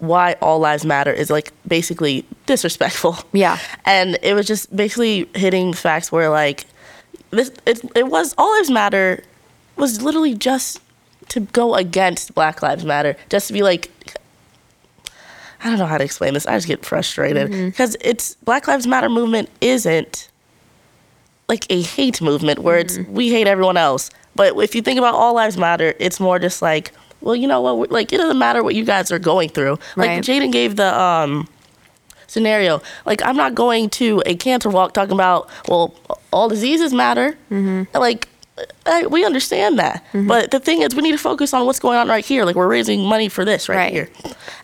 [0.00, 3.16] why all lives matter is like basically disrespectful.
[3.32, 3.58] Yeah.
[3.84, 6.64] And it was just basically hitting facts where like
[7.30, 9.22] this it, it was all lives matter
[9.76, 10.80] was literally just
[11.28, 13.90] to go against Black Lives Matter, just to be like
[15.62, 16.46] I don't know how to explain this.
[16.46, 20.28] I just get frustrated because it's Black Lives Matter movement isn't
[21.48, 24.10] like a hate movement where it's we hate everyone else.
[24.34, 27.60] But if you think about all lives matter, it's more just like, well, you know
[27.60, 27.90] what?
[27.90, 29.78] Like it doesn't matter what you guys are going through.
[29.96, 30.22] Like Right.
[30.24, 31.48] Jaden gave the um
[32.30, 32.80] scenario.
[33.04, 35.94] Like I'm not going to a cancer walk talking about well,
[36.32, 37.36] all diseases matter.
[37.50, 37.96] Mm-hmm.
[37.96, 38.28] Like
[38.86, 40.26] I, we understand that, mm-hmm.
[40.26, 42.44] but the thing is, we need to focus on what's going on right here.
[42.44, 43.92] Like we're raising money for this right, Right.
[43.92, 44.10] here.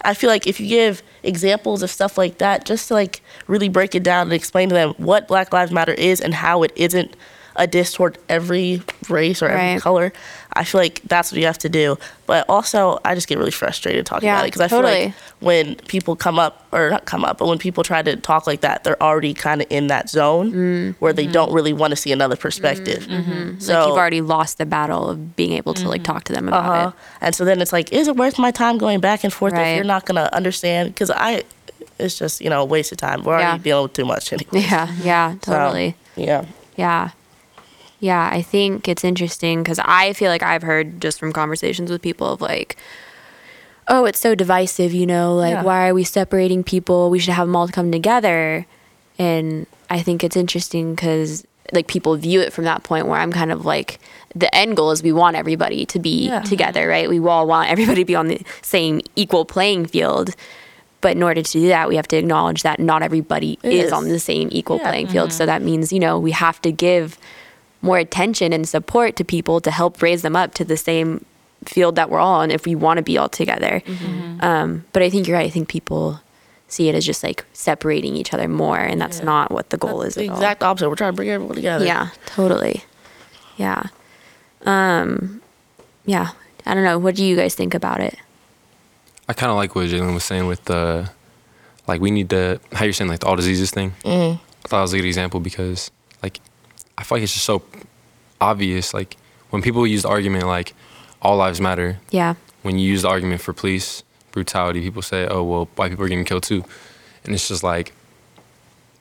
[0.02, 3.68] I feel like if you give examples of stuff like that, just to like really
[3.70, 6.72] break it down and explain to them what Black Lives Matter is and how it
[6.76, 7.16] isn't
[7.56, 9.80] a diss toward every race or every Right.
[9.80, 10.12] color.
[10.58, 11.98] I feel like that's what you have to do.
[12.26, 15.12] But also, I just get really frustrated talking Yeah, about it because I feel like
[15.40, 18.62] when people come up or not come up, but when people try to talk like
[18.62, 20.90] that, they're already kind of in that zone Mm-hmm.
[20.98, 23.02] where they don't really want to see another perspective.
[23.04, 26.48] So like you've already lost the battle of being able to like talk to them
[26.48, 26.88] about uh-huh.
[26.88, 26.94] it.
[27.20, 29.68] And so then it's like, is it worth my time going back and forth Right.
[29.72, 30.94] if you're not gonna understand?
[30.94, 31.42] Because I,
[31.98, 33.24] it's just you know a waste of time.
[33.24, 33.58] We're already Yeah.
[33.58, 34.60] dealing with too much anyway.
[34.60, 35.96] Yeah, yeah, So, totally.
[36.16, 36.44] yeah.
[36.76, 37.10] Yeah.
[38.00, 42.02] Yeah, I think it's interesting because I feel like I've heard just from conversations with
[42.02, 42.76] people of like,
[43.88, 45.62] oh, it's so divisive, you know, like, Yeah.
[45.62, 47.08] why are we separating people?
[47.08, 48.66] We should have them all come together.
[49.18, 53.32] And I think it's interesting because, like, people view it from that point where I'm
[53.32, 53.98] kind of like,
[54.34, 56.40] the end goal is we want everybody to be Yeah.
[56.42, 57.08] together, right?
[57.08, 60.30] We all want everybody to be on the same equal playing field.
[61.00, 63.92] But in order to do that, we have to acknowledge that not everybody is is.
[63.92, 64.90] on the same equal Yeah.
[64.90, 65.28] playing field.
[65.30, 65.36] Mm-hmm.
[65.38, 67.16] So that means, you know, we have to give
[67.82, 71.24] more attention and support to people to help raise them up to the same
[71.64, 73.82] field that we're all on if we want to be all together.
[74.40, 75.46] Um, but I think you're right.
[75.46, 76.20] I think people
[76.68, 79.98] see it as just like separating each other more, and that's not what the goal
[80.00, 80.14] That's is.
[80.16, 80.36] the at all.
[80.36, 80.88] exact opposite.
[80.88, 81.84] We're trying to bring everyone together.
[81.84, 82.84] Yeah, totally.
[83.56, 83.84] Yeah.
[84.64, 85.40] Um,
[86.04, 86.30] yeah.
[86.64, 86.98] I don't know.
[86.98, 88.16] What do you guys think about it?
[89.28, 91.10] I kind of like what Jalen was saying with the,
[91.86, 93.92] like we need to how you're saying like the all diseases thing.
[94.04, 94.38] Mhm.
[94.64, 95.90] I thought it was a good example because
[96.22, 96.40] like
[96.98, 97.62] I feel like it's just so
[98.40, 98.94] obvious.
[98.94, 99.16] Like
[99.50, 100.74] when people use the argument like
[101.22, 102.34] all lives matter, Yeah.
[102.62, 106.08] when you use the argument for police brutality, people say, "Oh, well, white people are
[106.08, 106.64] getting killed too,"
[107.24, 107.92] and it's just like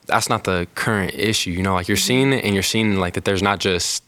[0.06, 1.50] that's not the current issue.
[1.50, 2.06] You know, like you're mm-hmm.
[2.06, 4.02] seeing it, and you're seeing like that there's not just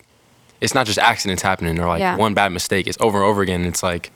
[0.60, 2.16] it's not just accidents happening or like Yeah.
[2.16, 2.86] one bad mistake.
[2.86, 3.64] It's over and over again.
[3.64, 4.10] It's like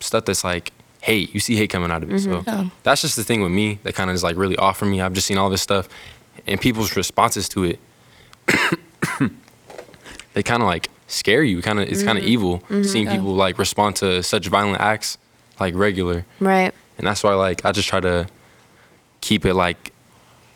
[0.00, 0.72] stuff that's like
[1.02, 1.34] hate.
[1.34, 2.20] You see hate coming out of it.
[2.20, 2.68] So Yeah.
[2.82, 5.00] that's just the thing with me that kind of is like really off for me.
[5.00, 5.88] I've just seen all this stuff,
[6.46, 7.78] and people's responses to it.
[10.34, 11.62] they kind of like scare you.
[11.62, 12.32] Kind of it's kind of mm-hmm.
[12.32, 12.82] evil mm-hmm.
[12.82, 15.18] seeing people like respond to such violent acts
[15.58, 16.72] like regular, Right.
[16.96, 18.26] and that's why like I just try to
[19.20, 19.92] keep it like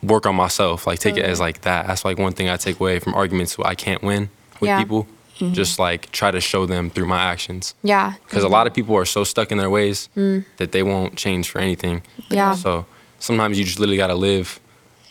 [0.01, 1.43] work on myself, like take it as mm-hmm.
[1.43, 1.87] like that.
[1.87, 4.29] That's like one thing I take away from arguments where I can't win
[4.59, 4.79] with Yeah.
[4.79, 5.07] people.
[5.37, 8.13] Just like try to show them through my actions Yeah.
[8.23, 10.45] because a lot of people are so stuck in their ways mm.
[10.55, 12.03] that they won't change for anything.
[12.29, 12.55] Yeah.
[12.55, 12.85] So
[13.19, 14.61] sometimes you just literally got to live,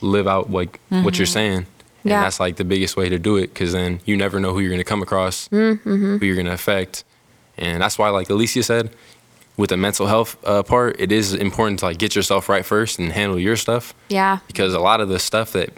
[0.01, 1.67] live out like what you're saying,
[2.05, 2.23] and Yeah.
[2.23, 3.53] that's like the biggest way to do it.
[3.53, 5.79] Because then you never know who you're gonna come across, who
[6.23, 7.05] you're gonna affect,
[7.59, 8.91] and that's why, like Alicia said,
[9.57, 12.99] with the mental health uh, part, it is important to like get yourself right first
[12.99, 14.39] and handle your stuff Yeah.
[14.47, 15.71] because a lot of the stuff that,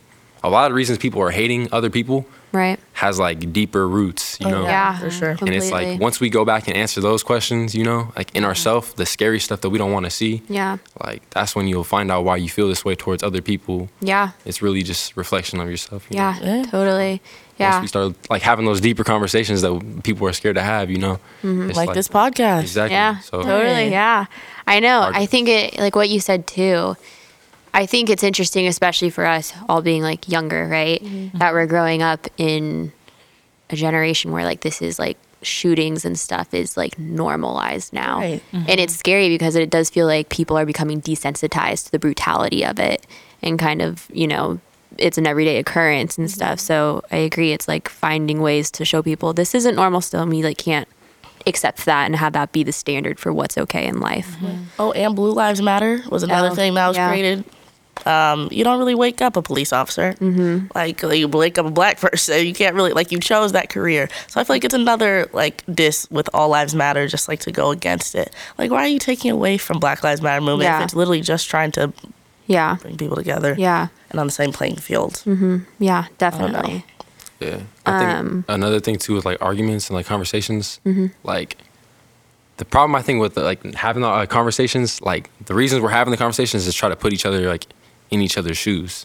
[0.43, 2.25] a lot of reasons people are hating other people
[2.57, 2.81] Right.
[2.95, 4.63] has like deeper roots, you oh, know.
[4.65, 4.99] Yeah.
[4.99, 5.35] for sure.
[5.35, 5.47] Mm-hmm.
[5.47, 8.45] And it's like once we go back and answer those questions, you know, like in
[8.45, 10.79] ourself, the scary stuff that we don't want to see, Yeah.
[11.05, 13.89] like that's when you'll find out why you feel this way towards other people.
[14.01, 14.31] Yeah.
[14.45, 16.07] It's really just reflection of yourself.
[16.11, 16.37] you Yeah.
[16.41, 16.63] Yeah.
[16.65, 17.15] Totally.
[17.15, 17.21] know?
[17.59, 17.81] Once Yeah.
[17.81, 21.19] we start like having those deeper conversations that people are scared to have, you know,
[21.43, 21.69] mm-hmm.
[21.71, 22.63] It's Like, this podcast.
[22.63, 22.95] Exactly.
[22.95, 23.89] Yeah, So totally.
[23.91, 24.27] Yeah,
[24.67, 25.01] I know.
[25.03, 25.17] Hard.
[25.17, 26.97] I think it like what you said too.
[27.77, 31.01] I think it's interesting, especially for us all being like younger, right?
[31.03, 31.37] Mm-hmm.
[31.37, 32.91] That we're growing up in
[33.69, 38.21] a generation where like this is like shootings and stuff is like normalized now.
[38.21, 38.43] Right.
[38.53, 38.99] And it's mm-hmm.
[38.99, 43.07] scary because it does feel like people are becoming desensitized to the brutality of it
[43.43, 44.59] and kind of, you know,
[44.97, 46.35] it's an everyday occurrence and mm-hmm.
[46.35, 46.59] stuff.
[46.59, 47.53] So I agree.
[47.53, 50.23] It's like finding ways to show people this isn't normal still.
[50.23, 50.89] And we like can't
[51.47, 54.35] accept that and have that be the standard for what's okay in life.
[54.79, 57.11] Oh, and Blue Lives Matter was another Oh, thing that was yeah.
[57.11, 57.45] created.
[58.07, 60.15] Um, you don't really wake up a police officer.
[60.21, 60.69] Mm-hmm.
[60.75, 62.47] Like you wake up a black person.
[62.47, 64.09] You can't really like you chose that career.
[64.29, 67.53] So I feel like it's another like diss with All Lives Matter, just like to
[67.53, 68.33] go against it.
[68.59, 70.79] Like why are you taking away from Black Lives Matter movement Yeah.
[70.79, 71.93] if it's literally just trying to
[72.47, 72.77] Yeah.
[72.81, 73.89] bring people together Yeah.
[74.11, 75.23] and on the same playing field?
[75.27, 76.07] Yeah, know.
[76.19, 76.85] definitely.
[77.41, 77.59] Yeah.
[77.85, 81.07] I think Um, another thing too with like arguments and like conversations, Mm-hmm.
[81.25, 81.57] like
[82.59, 85.91] the problem I think with the, like having the uh, conversations, like the reasons we're
[85.91, 87.67] having the conversations is try to put each other like
[88.11, 89.05] in each other's shoes,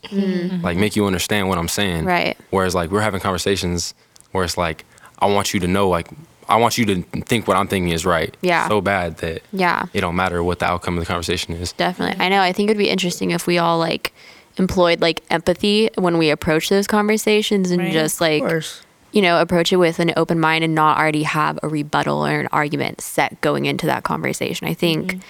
[0.61, 1.99] like make you understand what I'm saying.
[1.99, 2.07] Mm-hmm.
[2.07, 2.37] Right.
[2.51, 3.93] Whereas like we're having conversations
[4.31, 4.85] where it's like
[5.19, 6.07] I want you to know like
[6.49, 8.35] I want you to think what I'm thinking is right.
[8.41, 8.67] Yeah.
[8.67, 9.85] So bad that Yeah.
[9.93, 11.71] it don't matter what the outcome of the conversation is.
[11.73, 12.23] Definitely.
[12.23, 12.41] I know.
[12.41, 14.13] I think it'd be interesting if we all like
[14.57, 17.93] employed like empathy when we approach those conversations and Right.
[17.93, 18.43] just like
[19.13, 22.39] you know approach it with an open mind and not already have a rebuttal or
[22.41, 24.67] an argument set going into that conversation.
[24.67, 25.21] I think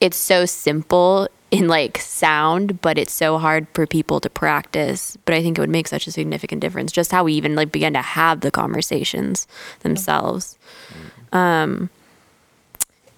[0.00, 5.16] it's so simple in like sound, but it's so hard for people to practice.
[5.24, 7.72] But I think it would make such a significant difference just how we even like
[7.72, 9.46] begin to have the conversations
[9.80, 10.58] themselves.
[11.32, 11.90] Um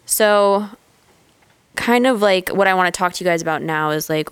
[0.07, 0.69] so
[1.77, 4.29] kind of like what I want to talk to you guys about now is like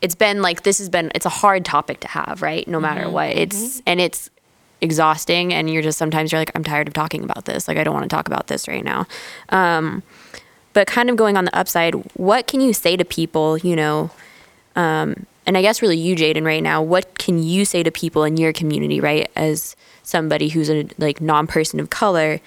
[0.00, 2.66] it's been like this has been it's a hard topic to have, right?
[2.68, 3.30] No matter what.
[3.30, 4.28] It's and it's
[4.82, 7.84] exhausting and you're just sometimes you're like i'm tired of talking about this like i
[7.84, 9.06] don't want to talk about this right now
[9.50, 10.02] um,
[10.72, 14.10] but kind of going on the upside what can you say to people you know
[14.76, 18.24] um, and i guess really you jaden right now what can you say to people
[18.24, 22.40] in your community right as somebody who's a like non-person of color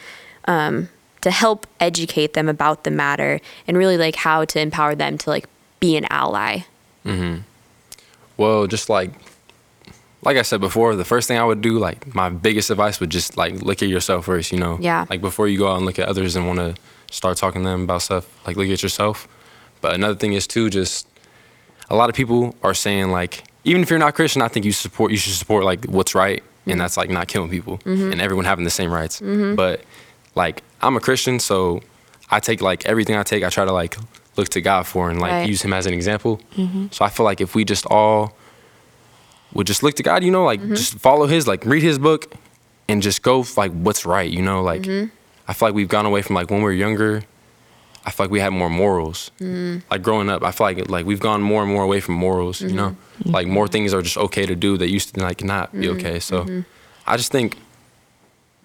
[0.46, 0.90] um,
[1.22, 5.30] to help educate them about the matter and really like how to empower them to
[5.30, 5.48] like
[5.80, 6.62] be an ally
[7.06, 7.42] Mm-hmm.
[8.38, 9.12] Well, just like
[10.24, 13.12] like I said before, the first thing I would do, like my biggest advice would
[13.12, 14.78] just like look at yourself first, you know.
[14.82, 15.06] Yeah.
[15.10, 16.76] Like before you go out and look at others and want to
[17.16, 19.28] start talking to them about stuff, like look at yourself.
[19.82, 21.08] But another thing is too, just
[21.90, 24.72] a lot of people are saying like, even if you're not Christian, I think you
[24.72, 28.12] support you should support like what's right, and that's like not killing people mm-hmm.
[28.12, 29.22] and everyone having the same rights.
[29.22, 29.56] Mm-hmm.
[29.56, 29.82] But
[30.36, 31.82] like I'm a Christian, so
[32.30, 33.98] I take like everything I take, I try to like
[34.38, 35.50] look to God for and like Right.
[35.50, 36.42] use Him as an example.
[36.56, 36.88] Mm-hmm.
[36.92, 38.36] So I feel like if we just all
[39.54, 42.34] would just look to God, you know, like just follow His, like read His book,
[42.88, 44.86] and just go like what's right, you know, like
[45.48, 47.24] I feel like we've gone away from like when we were younger.
[48.06, 49.32] I feel like we had more morals.
[49.40, 49.82] Mm.
[49.90, 52.62] Like growing up, I feel like like we've gone more and more away from morals.
[52.62, 53.32] You know, mm-hmm.
[53.32, 55.98] like more things are just okay to do that used to like not be mm-hmm.
[55.98, 56.20] okay.
[56.20, 56.62] So mm-hmm.
[57.08, 57.58] I just think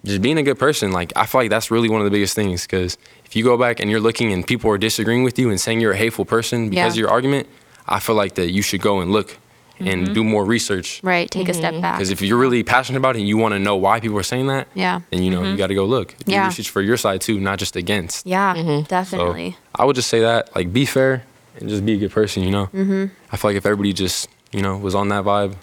[0.03, 2.35] just being a good person, like I feel like that's really one of the biggest
[2.35, 2.63] things.
[2.63, 5.59] Because if you go back and you're looking and people are disagreeing with you and
[5.59, 6.87] saying you're a hateful person because Yeah.
[6.87, 7.47] of your argument,
[7.87, 9.37] I feel like that you should go and look
[9.87, 10.99] and do more research.
[11.03, 13.53] right take a step back Because if you're really passionate about it and you want
[13.53, 15.01] to know why people are saying that, Yeah.
[15.11, 16.15] then you know you got to go look.
[16.25, 16.45] Do Yeah.
[16.47, 18.25] research for your side too, not just against.
[18.25, 21.23] yeah So definitely I would just say that, like, be fair
[21.59, 22.43] and just be a good person.
[22.43, 22.65] You know.
[22.73, 23.05] Mm-hmm.
[23.31, 25.55] I feel like if everybody just, you know, was on that vibe,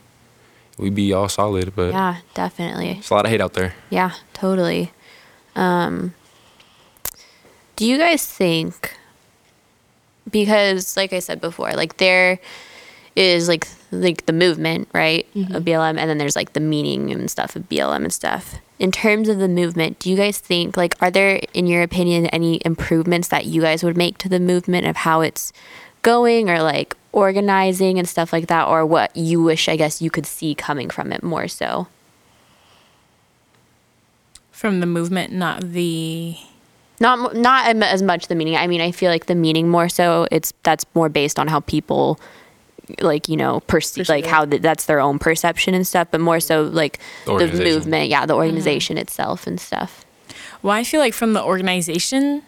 [0.79, 1.73] we'd be all solid.
[1.75, 3.75] But yeah definitely there's a lot of hate out there.
[3.91, 4.93] Yeah, totally.
[5.57, 6.15] Um,
[7.77, 8.95] do you guys think,
[10.31, 12.39] because like I said before, like there
[13.19, 15.57] is like like the movement, right, of mm-hmm.
[15.57, 18.57] BLM, and then there's like the meaning and stuff of BLM and stuff.
[18.79, 22.27] In terms of the movement, do you guys think like are there, in your opinion,
[22.27, 25.53] any improvements that you guys would make to the movement of how it's
[26.03, 30.11] going or like organizing and stuff like that, or what you wish I guess you
[30.11, 31.89] could see coming from it more so?
[34.53, 36.37] From the movement, not the.
[37.01, 38.55] not not as much the meaning.
[38.55, 41.61] I mean, I feel like the meaning more so it's that's more based on how
[41.61, 42.21] people
[43.01, 46.41] like you know perceive like how th- that's their own perception and stuff, but more
[46.41, 48.43] so like The the, movement, yeah, the mm-hmm.
[48.43, 50.05] organization itself and stuff.
[50.63, 52.43] Well, I feel like from the organization,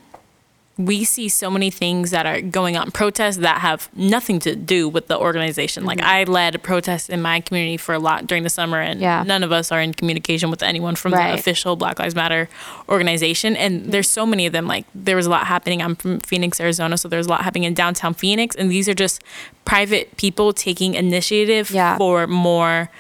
[0.87, 4.89] we see so many things that are going on protests that have nothing to do
[4.89, 5.85] with the organization.
[5.85, 6.09] Like mm-hmm.
[6.09, 9.23] I led protests in my community for a lot during the summer, and Yeah.
[9.23, 11.33] none of us are in communication with anyone from Right.
[11.33, 12.49] the official Black Lives Matter
[12.89, 13.57] organization.
[13.57, 13.91] And mm-hmm.
[13.91, 14.67] there's so many of them.
[14.67, 15.83] Like there was a lot happening.
[15.83, 18.95] I'm from Phoenix, Arizona, so there's a lot happening in downtown Phoenix, and these are
[18.95, 19.23] just
[19.65, 21.99] private people taking initiative Yeah.
[21.99, 22.91] for more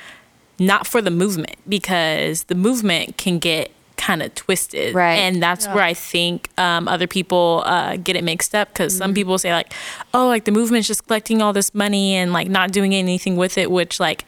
[0.58, 3.70] not for the movement because the movement can get
[4.06, 5.16] kind of twisted Right.
[5.24, 9.02] and that's where i think um, other people uh, get it mixed up because Mm-hmm.
[9.04, 9.72] some people say like
[10.14, 13.58] oh like the movement's just collecting all this money and like not doing anything with
[13.58, 14.24] it which like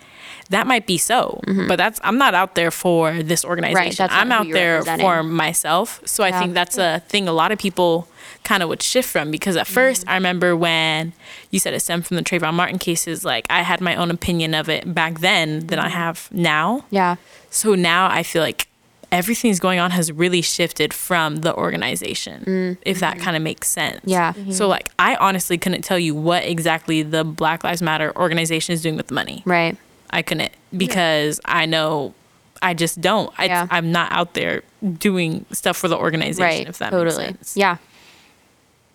[0.50, 3.96] that might be so but that's i'm not out there for this organization Mm-hmm.
[4.02, 7.50] that's not i'm out there for myself so i think that's a thing a lot
[7.52, 8.06] of people
[8.44, 11.12] kind of would shift from because at first I remember when
[11.52, 14.52] you said it stemmed from the Trayvon Martin cases, like I had my own opinion
[14.54, 15.96] of it back then than I Mm-hmm.
[16.04, 16.84] have now.
[16.90, 17.16] Yeah,
[17.50, 18.66] So now I feel like
[19.12, 23.24] everything's going on has really shifted from the organization, if that mm-hmm.
[23.24, 24.00] kind of makes sense.
[24.04, 24.32] Yeah.
[24.32, 24.50] Mm-hmm.
[24.50, 28.82] So like I honestly couldn't tell you what exactly the Black Lives Matter organization is
[28.82, 29.42] doing with the money.
[29.44, 29.76] right.
[30.14, 32.12] I couldn't because I know
[32.60, 33.32] I just don't.
[33.38, 33.66] I, Yeah.
[33.70, 34.62] I'm not out there
[34.98, 36.44] doing stuff for the organization.
[36.44, 37.56] right If that totally makes sense.
[37.56, 37.76] yeah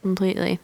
[0.01, 0.59] completely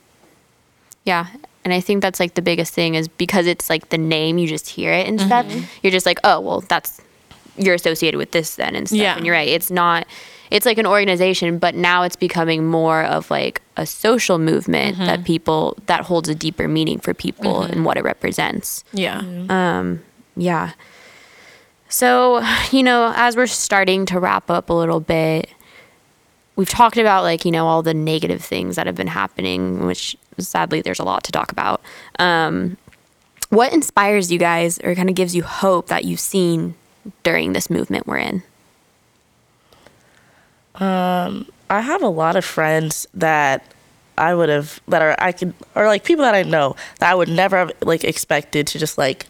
[1.03, 1.27] yeah
[1.65, 4.47] and i think that's like the biggest thing is because it's like the name you
[4.47, 5.65] just hear it and stuff mm-hmm.
[5.81, 7.01] you're just like oh well that's
[7.57, 9.15] you're associated with this then and stuff Yeah.
[9.15, 10.05] and you're right it's not
[10.51, 15.23] it's like an organization but now it's becoming more of like a social movement that
[15.23, 19.19] people that holds a deeper meaning for people and what it represents Yeah.
[19.49, 20.01] um
[20.35, 20.71] yeah.
[21.89, 25.47] So, you know, as we're starting to wrap up a little bit,
[26.55, 30.17] we've talked about like, you know, all the negative things that have been happening, which
[30.39, 31.81] sadly there's a lot to talk about.
[32.17, 32.77] Um,
[33.49, 36.73] what inspires you guys or kind of gives you hope that you've seen
[37.23, 38.43] during this movement we're in?
[40.75, 43.63] Um, I have a lot of friends that
[44.17, 47.15] I would have that are I could or like people that I know that I
[47.15, 49.25] would never have like expected to just like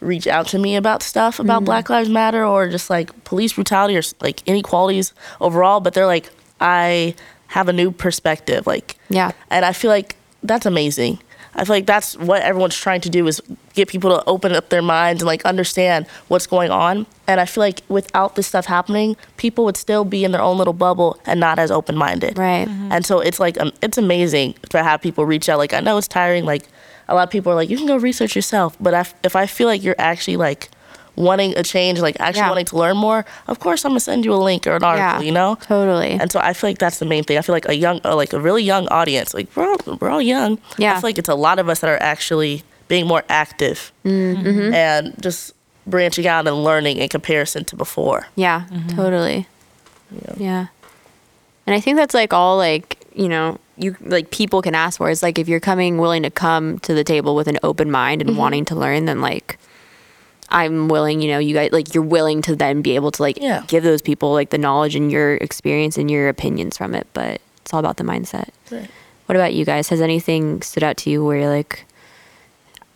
[0.00, 1.64] reach out to me about stuff about mm-hmm.
[1.66, 5.80] Black Lives Matter or just like police brutality or like inequalities overall.
[5.80, 6.30] But they're like,
[6.60, 7.14] I
[7.48, 9.32] have a new perspective, like Yeah.
[9.50, 11.18] and I feel like that's amazing.
[11.58, 13.42] I feel like that's what everyone's trying to do is
[13.74, 17.04] get people to open up their minds and like understand what's going on.
[17.26, 20.56] And I feel like without this stuff happening, people would still be in their own
[20.56, 22.38] little bubble and not as open minded.
[22.38, 22.68] Right.
[22.68, 25.58] And so it's like um, it's amazing to have people reach out.
[25.58, 26.44] Like I know it's tiring.
[26.44, 26.62] Like
[27.08, 28.76] a lot of people are like, you can go research yourself.
[28.80, 30.70] But I, if I feel like you're actually like
[31.18, 32.48] wanting a change, like actually Yeah.
[32.50, 35.06] wanting to learn more, of course I'm gonna send you a link or an article.
[35.06, 35.20] Yeah.
[35.20, 35.56] You know.
[35.60, 36.12] Totally.
[36.20, 37.36] And so I feel like that's the main thing.
[37.38, 39.34] I feel like a young, uh, like a really young audience.
[39.34, 40.58] Like we're all, we're all young.
[40.78, 40.92] Yeah.
[40.92, 44.72] I feel like it's a lot of us that are actually being more active Mm-hmm.
[44.74, 45.52] and just
[45.86, 48.26] branching out and learning in comparison to before.
[48.36, 48.64] Yeah,
[48.94, 49.46] totally.
[50.36, 50.66] Yeah.
[51.66, 55.10] And I think that's like all like, you know, you like people can ask for.
[55.10, 58.22] It's like if you're coming willing to come to the table with an open mind
[58.22, 59.58] and wanting to learn, then like
[60.50, 63.38] I'm willing, you know, you guys like you're willing to then be able to like
[63.40, 63.64] Yeah.
[63.66, 67.06] give those people like the knowledge and your experience and your opinions from it.
[67.12, 68.48] But it's all about the mindset.
[68.70, 68.88] Right.
[69.26, 69.88] What about you guys?
[69.90, 71.84] Has anything stood out to you where you're like,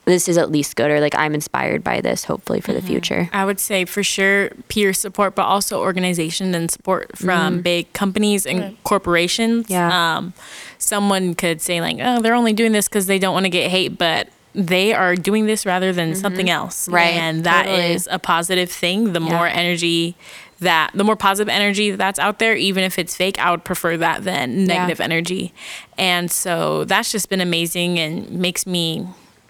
[0.04, 3.28] this is at least good, or like I'm inspired by this, hopefully for the future?
[3.32, 8.44] I would say for sure peer support, but also organization and support from big companies
[8.44, 9.70] and corporations.
[9.70, 10.16] Yeah.
[10.16, 10.32] Um,
[10.78, 13.70] someone could say like, oh, they're only doing this because they don't want to get
[13.70, 16.88] hate, but they are doing this rather than something else.
[16.88, 17.14] Right.
[17.14, 18.14] And that is Totally.
[18.16, 19.12] a positive thing.
[19.12, 19.28] The Yeah.
[19.30, 20.14] more energy
[20.60, 23.96] that, the more positive energy that's out there, even if it's fake, I would prefer
[23.96, 25.52] that than negative energy.
[25.98, 29.06] And so that's just been amazing and makes me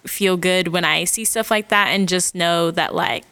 [0.06, 3.24] feel good when I see stuff like that and just know that like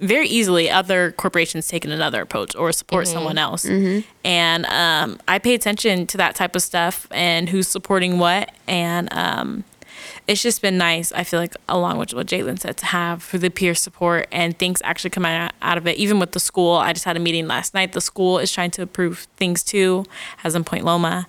[0.00, 3.64] very easily other corporations taking another approach or support someone else.
[4.24, 8.50] And um, I pay attention to that type of stuff and who's supporting what.
[8.68, 9.64] And um,
[10.28, 13.38] it's just been nice, I feel like, along with what Jalen said, to have for
[13.38, 15.96] the peer support and things actually coming out of it.
[15.98, 17.92] Even with the school, I just had a meeting last night.
[17.92, 20.04] The school is trying to approve things too,
[20.42, 21.26] as in Point Loma.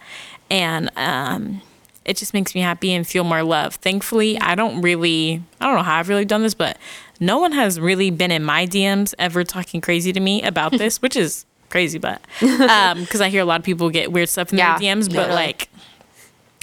[0.49, 1.61] And um,
[2.05, 3.75] it just makes me happy and feel more love.
[3.75, 6.77] Thankfully, I don't really, I don't know how I've really done this, but
[7.19, 11.01] no one has really been in my DMs ever talking crazy to me about this,
[11.01, 14.57] which is crazy, but because I hear a lot of people get weird stuff in
[14.57, 15.35] Yeah, their DMs, but totally.
[15.35, 15.66] like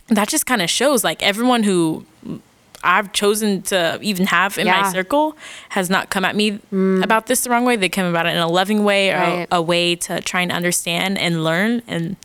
[0.09, 2.05] that just kind of shows like everyone who
[2.83, 4.83] I've chosen to even have in Yeah.
[4.83, 5.37] my circle
[5.71, 6.61] has not come at me
[7.03, 7.77] about this the wrong way.
[7.77, 9.49] They come about it in a loving way or Right.
[9.51, 11.81] a, way to try and understand and learn.
[11.89, 12.17] And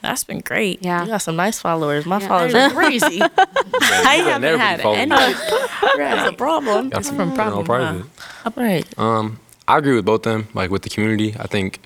[0.00, 0.82] that's been great.
[0.82, 1.02] Yeah.
[1.02, 2.06] You got some nice followers.
[2.06, 3.20] My followers are crazy.
[3.82, 5.10] I haven't never had follow any.
[5.10, 5.16] me.
[5.98, 6.88] That's a problem.
[6.90, 8.04] That's from problem, private.
[8.56, 8.86] Right.
[8.98, 10.48] Um, I agree with both them.
[10.54, 11.80] Like with the community, I think,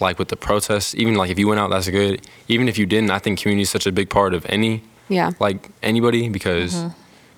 [0.00, 2.26] like with the protests, even like if you went out, that's good.
[2.48, 5.32] Even if you didn't, I think community is such a big part of any Yeah.
[5.40, 6.88] like anybody because mm-hmm.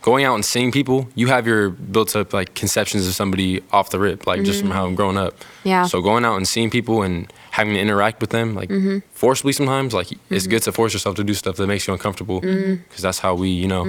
[0.03, 3.91] going out and seeing people, you have your built up like conceptions of somebody off
[3.91, 4.79] the rip, like just from mm-hmm.
[4.79, 5.35] how I'm growing up.
[5.65, 5.87] Yeah.
[5.87, 8.99] So going out and seeing people and having to interact with them, like mm-hmm.
[9.13, 12.41] forcibly sometimes, like it's good to force yourself to do stuff that makes you uncomfortable
[12.41, 13.85] because that's how we, you know,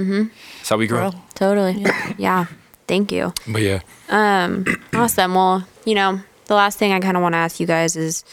[0.58, 1.12] that's how we grow.
[1.34, 1.84] Totally.
[2.18, 2.46] Yeah.
[2.86, 3.32] Thank you.
[3.48, 4.64] But yeah, Um.
[4.94, 5.34] Awesome.
[5.34, 8.24] Well, you know, the last thing I kind of want to ask you guys is,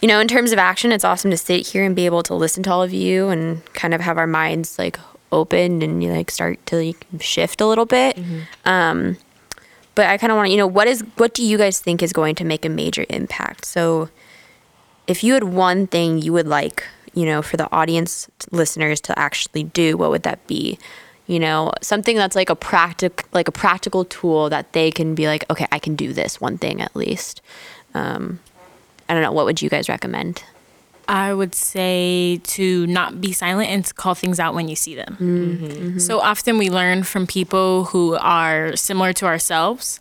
[0.00, 2.34] you know, in terms of action, it's awesome to sit here and be able to
[2.34, 4.98] listen to all of you and kind of have our minds like
[5.32, 8.16] opened and you like start to like, shift a little bit.
[8.64, 9.16] Um,
[9.94, 12.02] but I kind of want to, you know, what is what do you guys think
[12.02, 13.64] is going to make a major impact?
[13.66, 14.08] So,
[15.06, 19.18] if you had one thing you would like, you know, for the audience listeners to
[19.18, 20.78] actually do, what would that be?
[21.30, 25.28] You know, something that's like a practic like a practical tool that they can be
[25.28, 27.40] like, okay, I can do this one thing at least.
[27.94, 28.40] Um,
[29.08, 29.30] I don't know.
[29.30, 30.42] What would you guys recommend?
[31.06, 34.96] I would say to not be silent and to call things out when you see
[34.96, 36.00] them.
[36.00, 40.00] So often we learn from people who are similar to ourselves.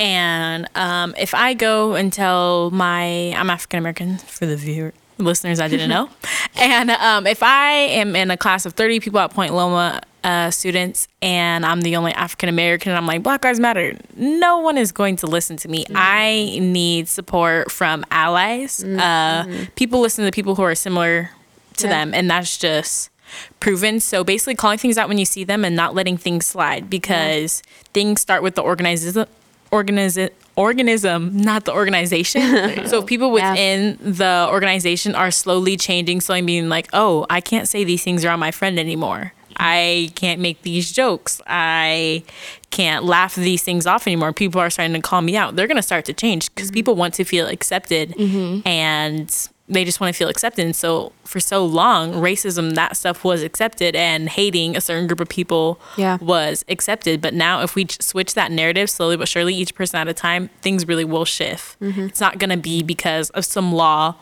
[0.00, 5.60] And um, if I go and tell my, I'm African American for the viewer, listeners
[5.60, 6.10] I didn't know.
[6.56, 10.50] and um, if I am in a class of 30 people at Point Loma uh,
[10.50, 14.76] students and I'm the only African American and I'm like, Black Lives Matter, no one
[14.76, 15.86] is going to listen to me.
[15.94, 18.82] I need support from allies.
[18.82, 21.30] Uh, people listen to people who are similar
[21.76, 21.90] to Yeah.
[21.90, 22.12] them.
[22.12, 23.10] And that's just
[23.60, 24.00] proven.
[24.00, 27.62] So basically, calling things out when you see them and not letting things slide because
[27.94, 29.26] things start with the organism,
[29.70, 32.86] organism, organism, not the organization.
[32.92, 33.50] so people Yeah.
[33.52, 38.24] within the organization are slowly changing, slowly being like, oh, I can't say these things
[38.24, 39.32] around my friend anymore.
[39.58, 41.40] I can't make these jokes.
[41.46, 42.24] I
[42.70, 44.32] can't laugh these things off anymore.
[44.32, 45.56] People are starting to call me out.
[45.56, 46.74] They're going to start to change because mm-hmm.
[46.74, 48.66] people want to feel accepted mm-hmm.
[48.66, 50.64] and they just want to feel accepted.
[50.64, 55.20] And so for so long, racism, that stuff was accepted and hating a certain group
[55.20, 56.18] of people Yeah.
[56.20, 57.20] was accepted.
[57.20, 60.50] But now if we switch that narrative slowly but surely, each person at a time,
[60.60, 61.80] things really will shift.
[61.80, 62.02] Mm-hmm.
[62.02, 64.14] It's not going to be because of some law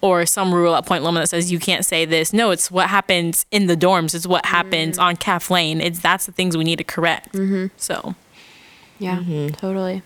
[0.00, 2.32] or some rule at Point Loma that says you can't say this.
[2.32, 4.14] No, it's what happens in the dorms.
[4.14, 5.02] It's what happens mm.
[5.02, 5.80] on Caf Lane.
[5.80, 7.32] It's that's the things we need to correct.
[7.32, 7.66] Mm-hmm.
[7.76, 8.14] So
[8.98, 9.48] Yeah, mm-hmm.
[9.54, 10.02] totally.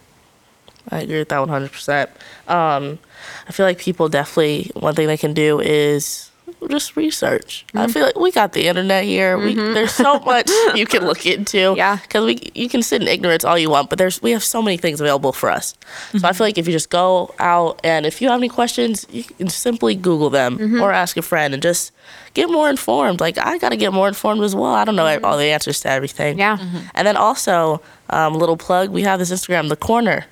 [0.90, 2.08] I agree with that 100%.
[2.48, 2.98] Um,
[3.46, 6.31] I feel like people definitely, one thing they can do is
[6.68, 7.64] just research.
[7.74, 7.92] I mm-hmm.
[7.92, 9.38] feel like we got the internet here.
[9.38, 9.74] We, mm-hmm.
[9.74, 11.74] there's so much you can look into.
[11.76, 11.96] Yeah.
[11.96, 14.62] Because we you can sit in ignorance all you want, but there's we have so
[14.62, 15.74] many things available for us.
[16.12, 16.36] So I mm-hmm.
[16.36, 19.48] feel like if you just go out and if you have any questions, you can
[19.48, 21.92] simply Google them or ask a friend and just
[22.34, 23.20] get more informed.
[23.20, 24.74] Like I got to get more informed as well.
[24.74, 26.38] I don't know all the answers to everything.
[26.38, 26.58] Yeah.
[26.94, 30.26] And then also, um, little plug, we have this Instagram, The Corner,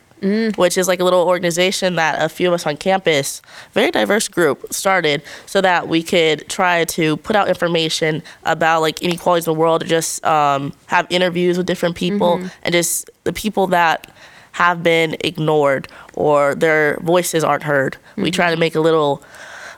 [0.57, 3.41] which is like a little organization that a few of us on campus,
[3.73, 9.01] very diverse group, started so that we could try to put out information about like
[9.03, 13.33] inequalities in the world, or just um, have interviews with different people and just the
[13.33, 14.13] people that
[14.53, 17.97] have been ignored or their voices aren't heard.
[18.17, 19.23] We try to make a little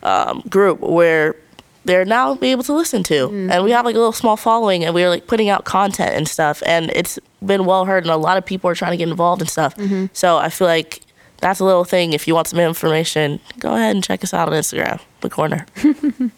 [0.03, 1.37] um, group where
[1.85, 3.29] they're now be able to listen to.
[3.51, 6.29] And we have like a little small following and we're like putting out content and
[6.29, 9.09] stuff and it's been well heard and a lot of people are trying to get
[9.09, 9.75] involved and stuff.
[10.13, 11.01] So I feel like
[11.39, 12.13] that's a little thing.
[12.13, 15.67] If you want some information, go ahead and check us out on Instagram, the corner.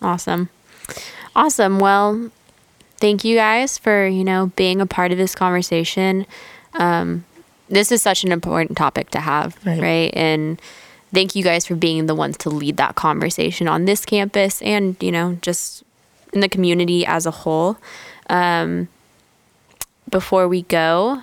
[0.00, 0.48] Awesome.
[1.34, 1.78] Awesome.
[1.80, 2.30] Well,
[2.98, 6.26] thank you guys for, you know, being a part of this conversation.
[6.74, 7.24] Um,
[7.68, 9.80] this is such an important topic to have, Right.
[9.80, 10.10] right?
[10.14, 10.60] And
[11.12, 14.96] thank you guys for being the ones to lead that conversation on this campus and,
[15.00, 15.82] you know, just
[16.32, 17.78] in the community as a whole.
[18.30, 18.88] Um,
[20.08, 21.22] before we go,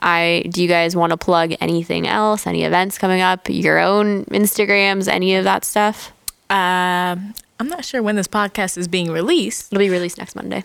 [0.00, 2.46] I do you guys want to plug anything else?
[2.46, 3.48] Any events coming up?
[3.48, 5.08] Your own Instagrams?
[5.08, 6.12] Any of that stuff?
[6.50, 9.72] Um, I'm not sure when this podcast is being released.
[9.72, 10.64] It'll be released next Monday.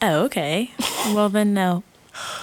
[0.00, 0.70] Oh, okay.
[1.06, 1.82] well, then no.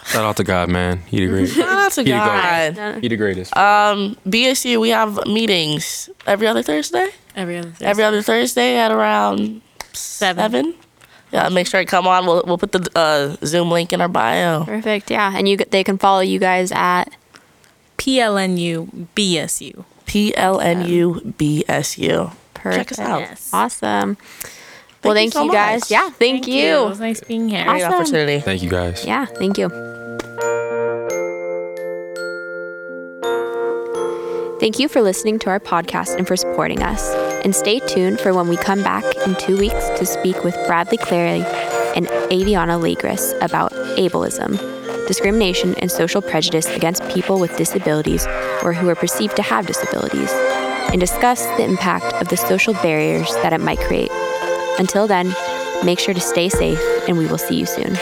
[0.06, 1.00] Shout out to God, man.
[1.08, 1.50] He the great.
[1.50, 2.76] Shout out to He the God.
[2.76, 3.02] GOAT.
[3.02, 3.56] He the greatest.
[3.58, 7.10] Um, BSU, we have meetings every other Thursday.
[7.36, 7.86] Every other Thursday.
[7.86, 9.62] Every other Thursday at around
[9.94, 10.42] Seven.
[10.44, 10.74] seven.
[11.32, 12.26] Yeah, make sure you come on.
[12.26, 14.64] We'll we'll put the uh, Zoom link in our bio.
[14.64, 15.10] Perfect.
[15.12, 17.06] Yeah, and you they can follow you guys at
[17.98, 19.84] PLNU BSU.
[20.06, 22.32] P L N U B S U.
[22.54, 22.90] perfect.
[22.90, 23.20] Check us out.
[23.22, 23.50] Yes.
[23.52, 24.18] Awesome.
[25.06, 25.82] Well, you thank so you guys.
[25.82, 25.92] much.
[25.92, 26.84] Yeah, thank, you.
[26.84, 27.64] It was nice being here.
[27.64, 27.94] Great Awesome.
[27.94, 28.40] opportunity.
[28.40, 29.06] Thank you guys.
[29.06, 29.70] Yeah, thank you.
[34.60, 37.14] Thank you for listening to our podcast and for supporting us.
[37.44, 40.98] And stay tuned for when we come back in two weeks to speak with Bradley
[40.98, 41.42] Clary
[41.96, 44.58] and Aviana Legris about ableism,
[45.08, 48.26] discrimination and social prejudice against people with disabilities
[48.64, 50.32] or who are perceived to have disabilities,
[50.92, 54.10] and discuss the impact of the social barriers that it might create.
[54.80, 55.34] Until then,
[55.84, 57.94] make sure to stay safe, and we will see you soon.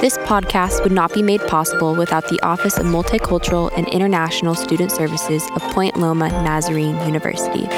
[0.00, 4.90] This podcast would not be made possible without the Office of Multicultural and International Student
[4.90, 7.68] Services of Point Loma Nazarene University.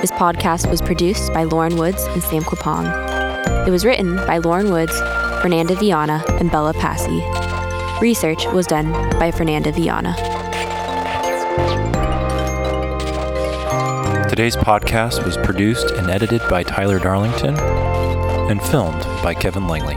[0.00, 3.68] This podcast was produced by Lauren Woods and Sam Quipong.
[3.68, 4.98] It was written by Lauren Woods,
[5.42, 7.22] Fernanda Viana, and Bella Passy.
[8.02, 10.16] Research was done by Fernanda Viana.
[14.34, 17.56] Today's podcast was produced and edited by Tyler Darlington
[18.50, 19.94] and filmed by Kevin Langley.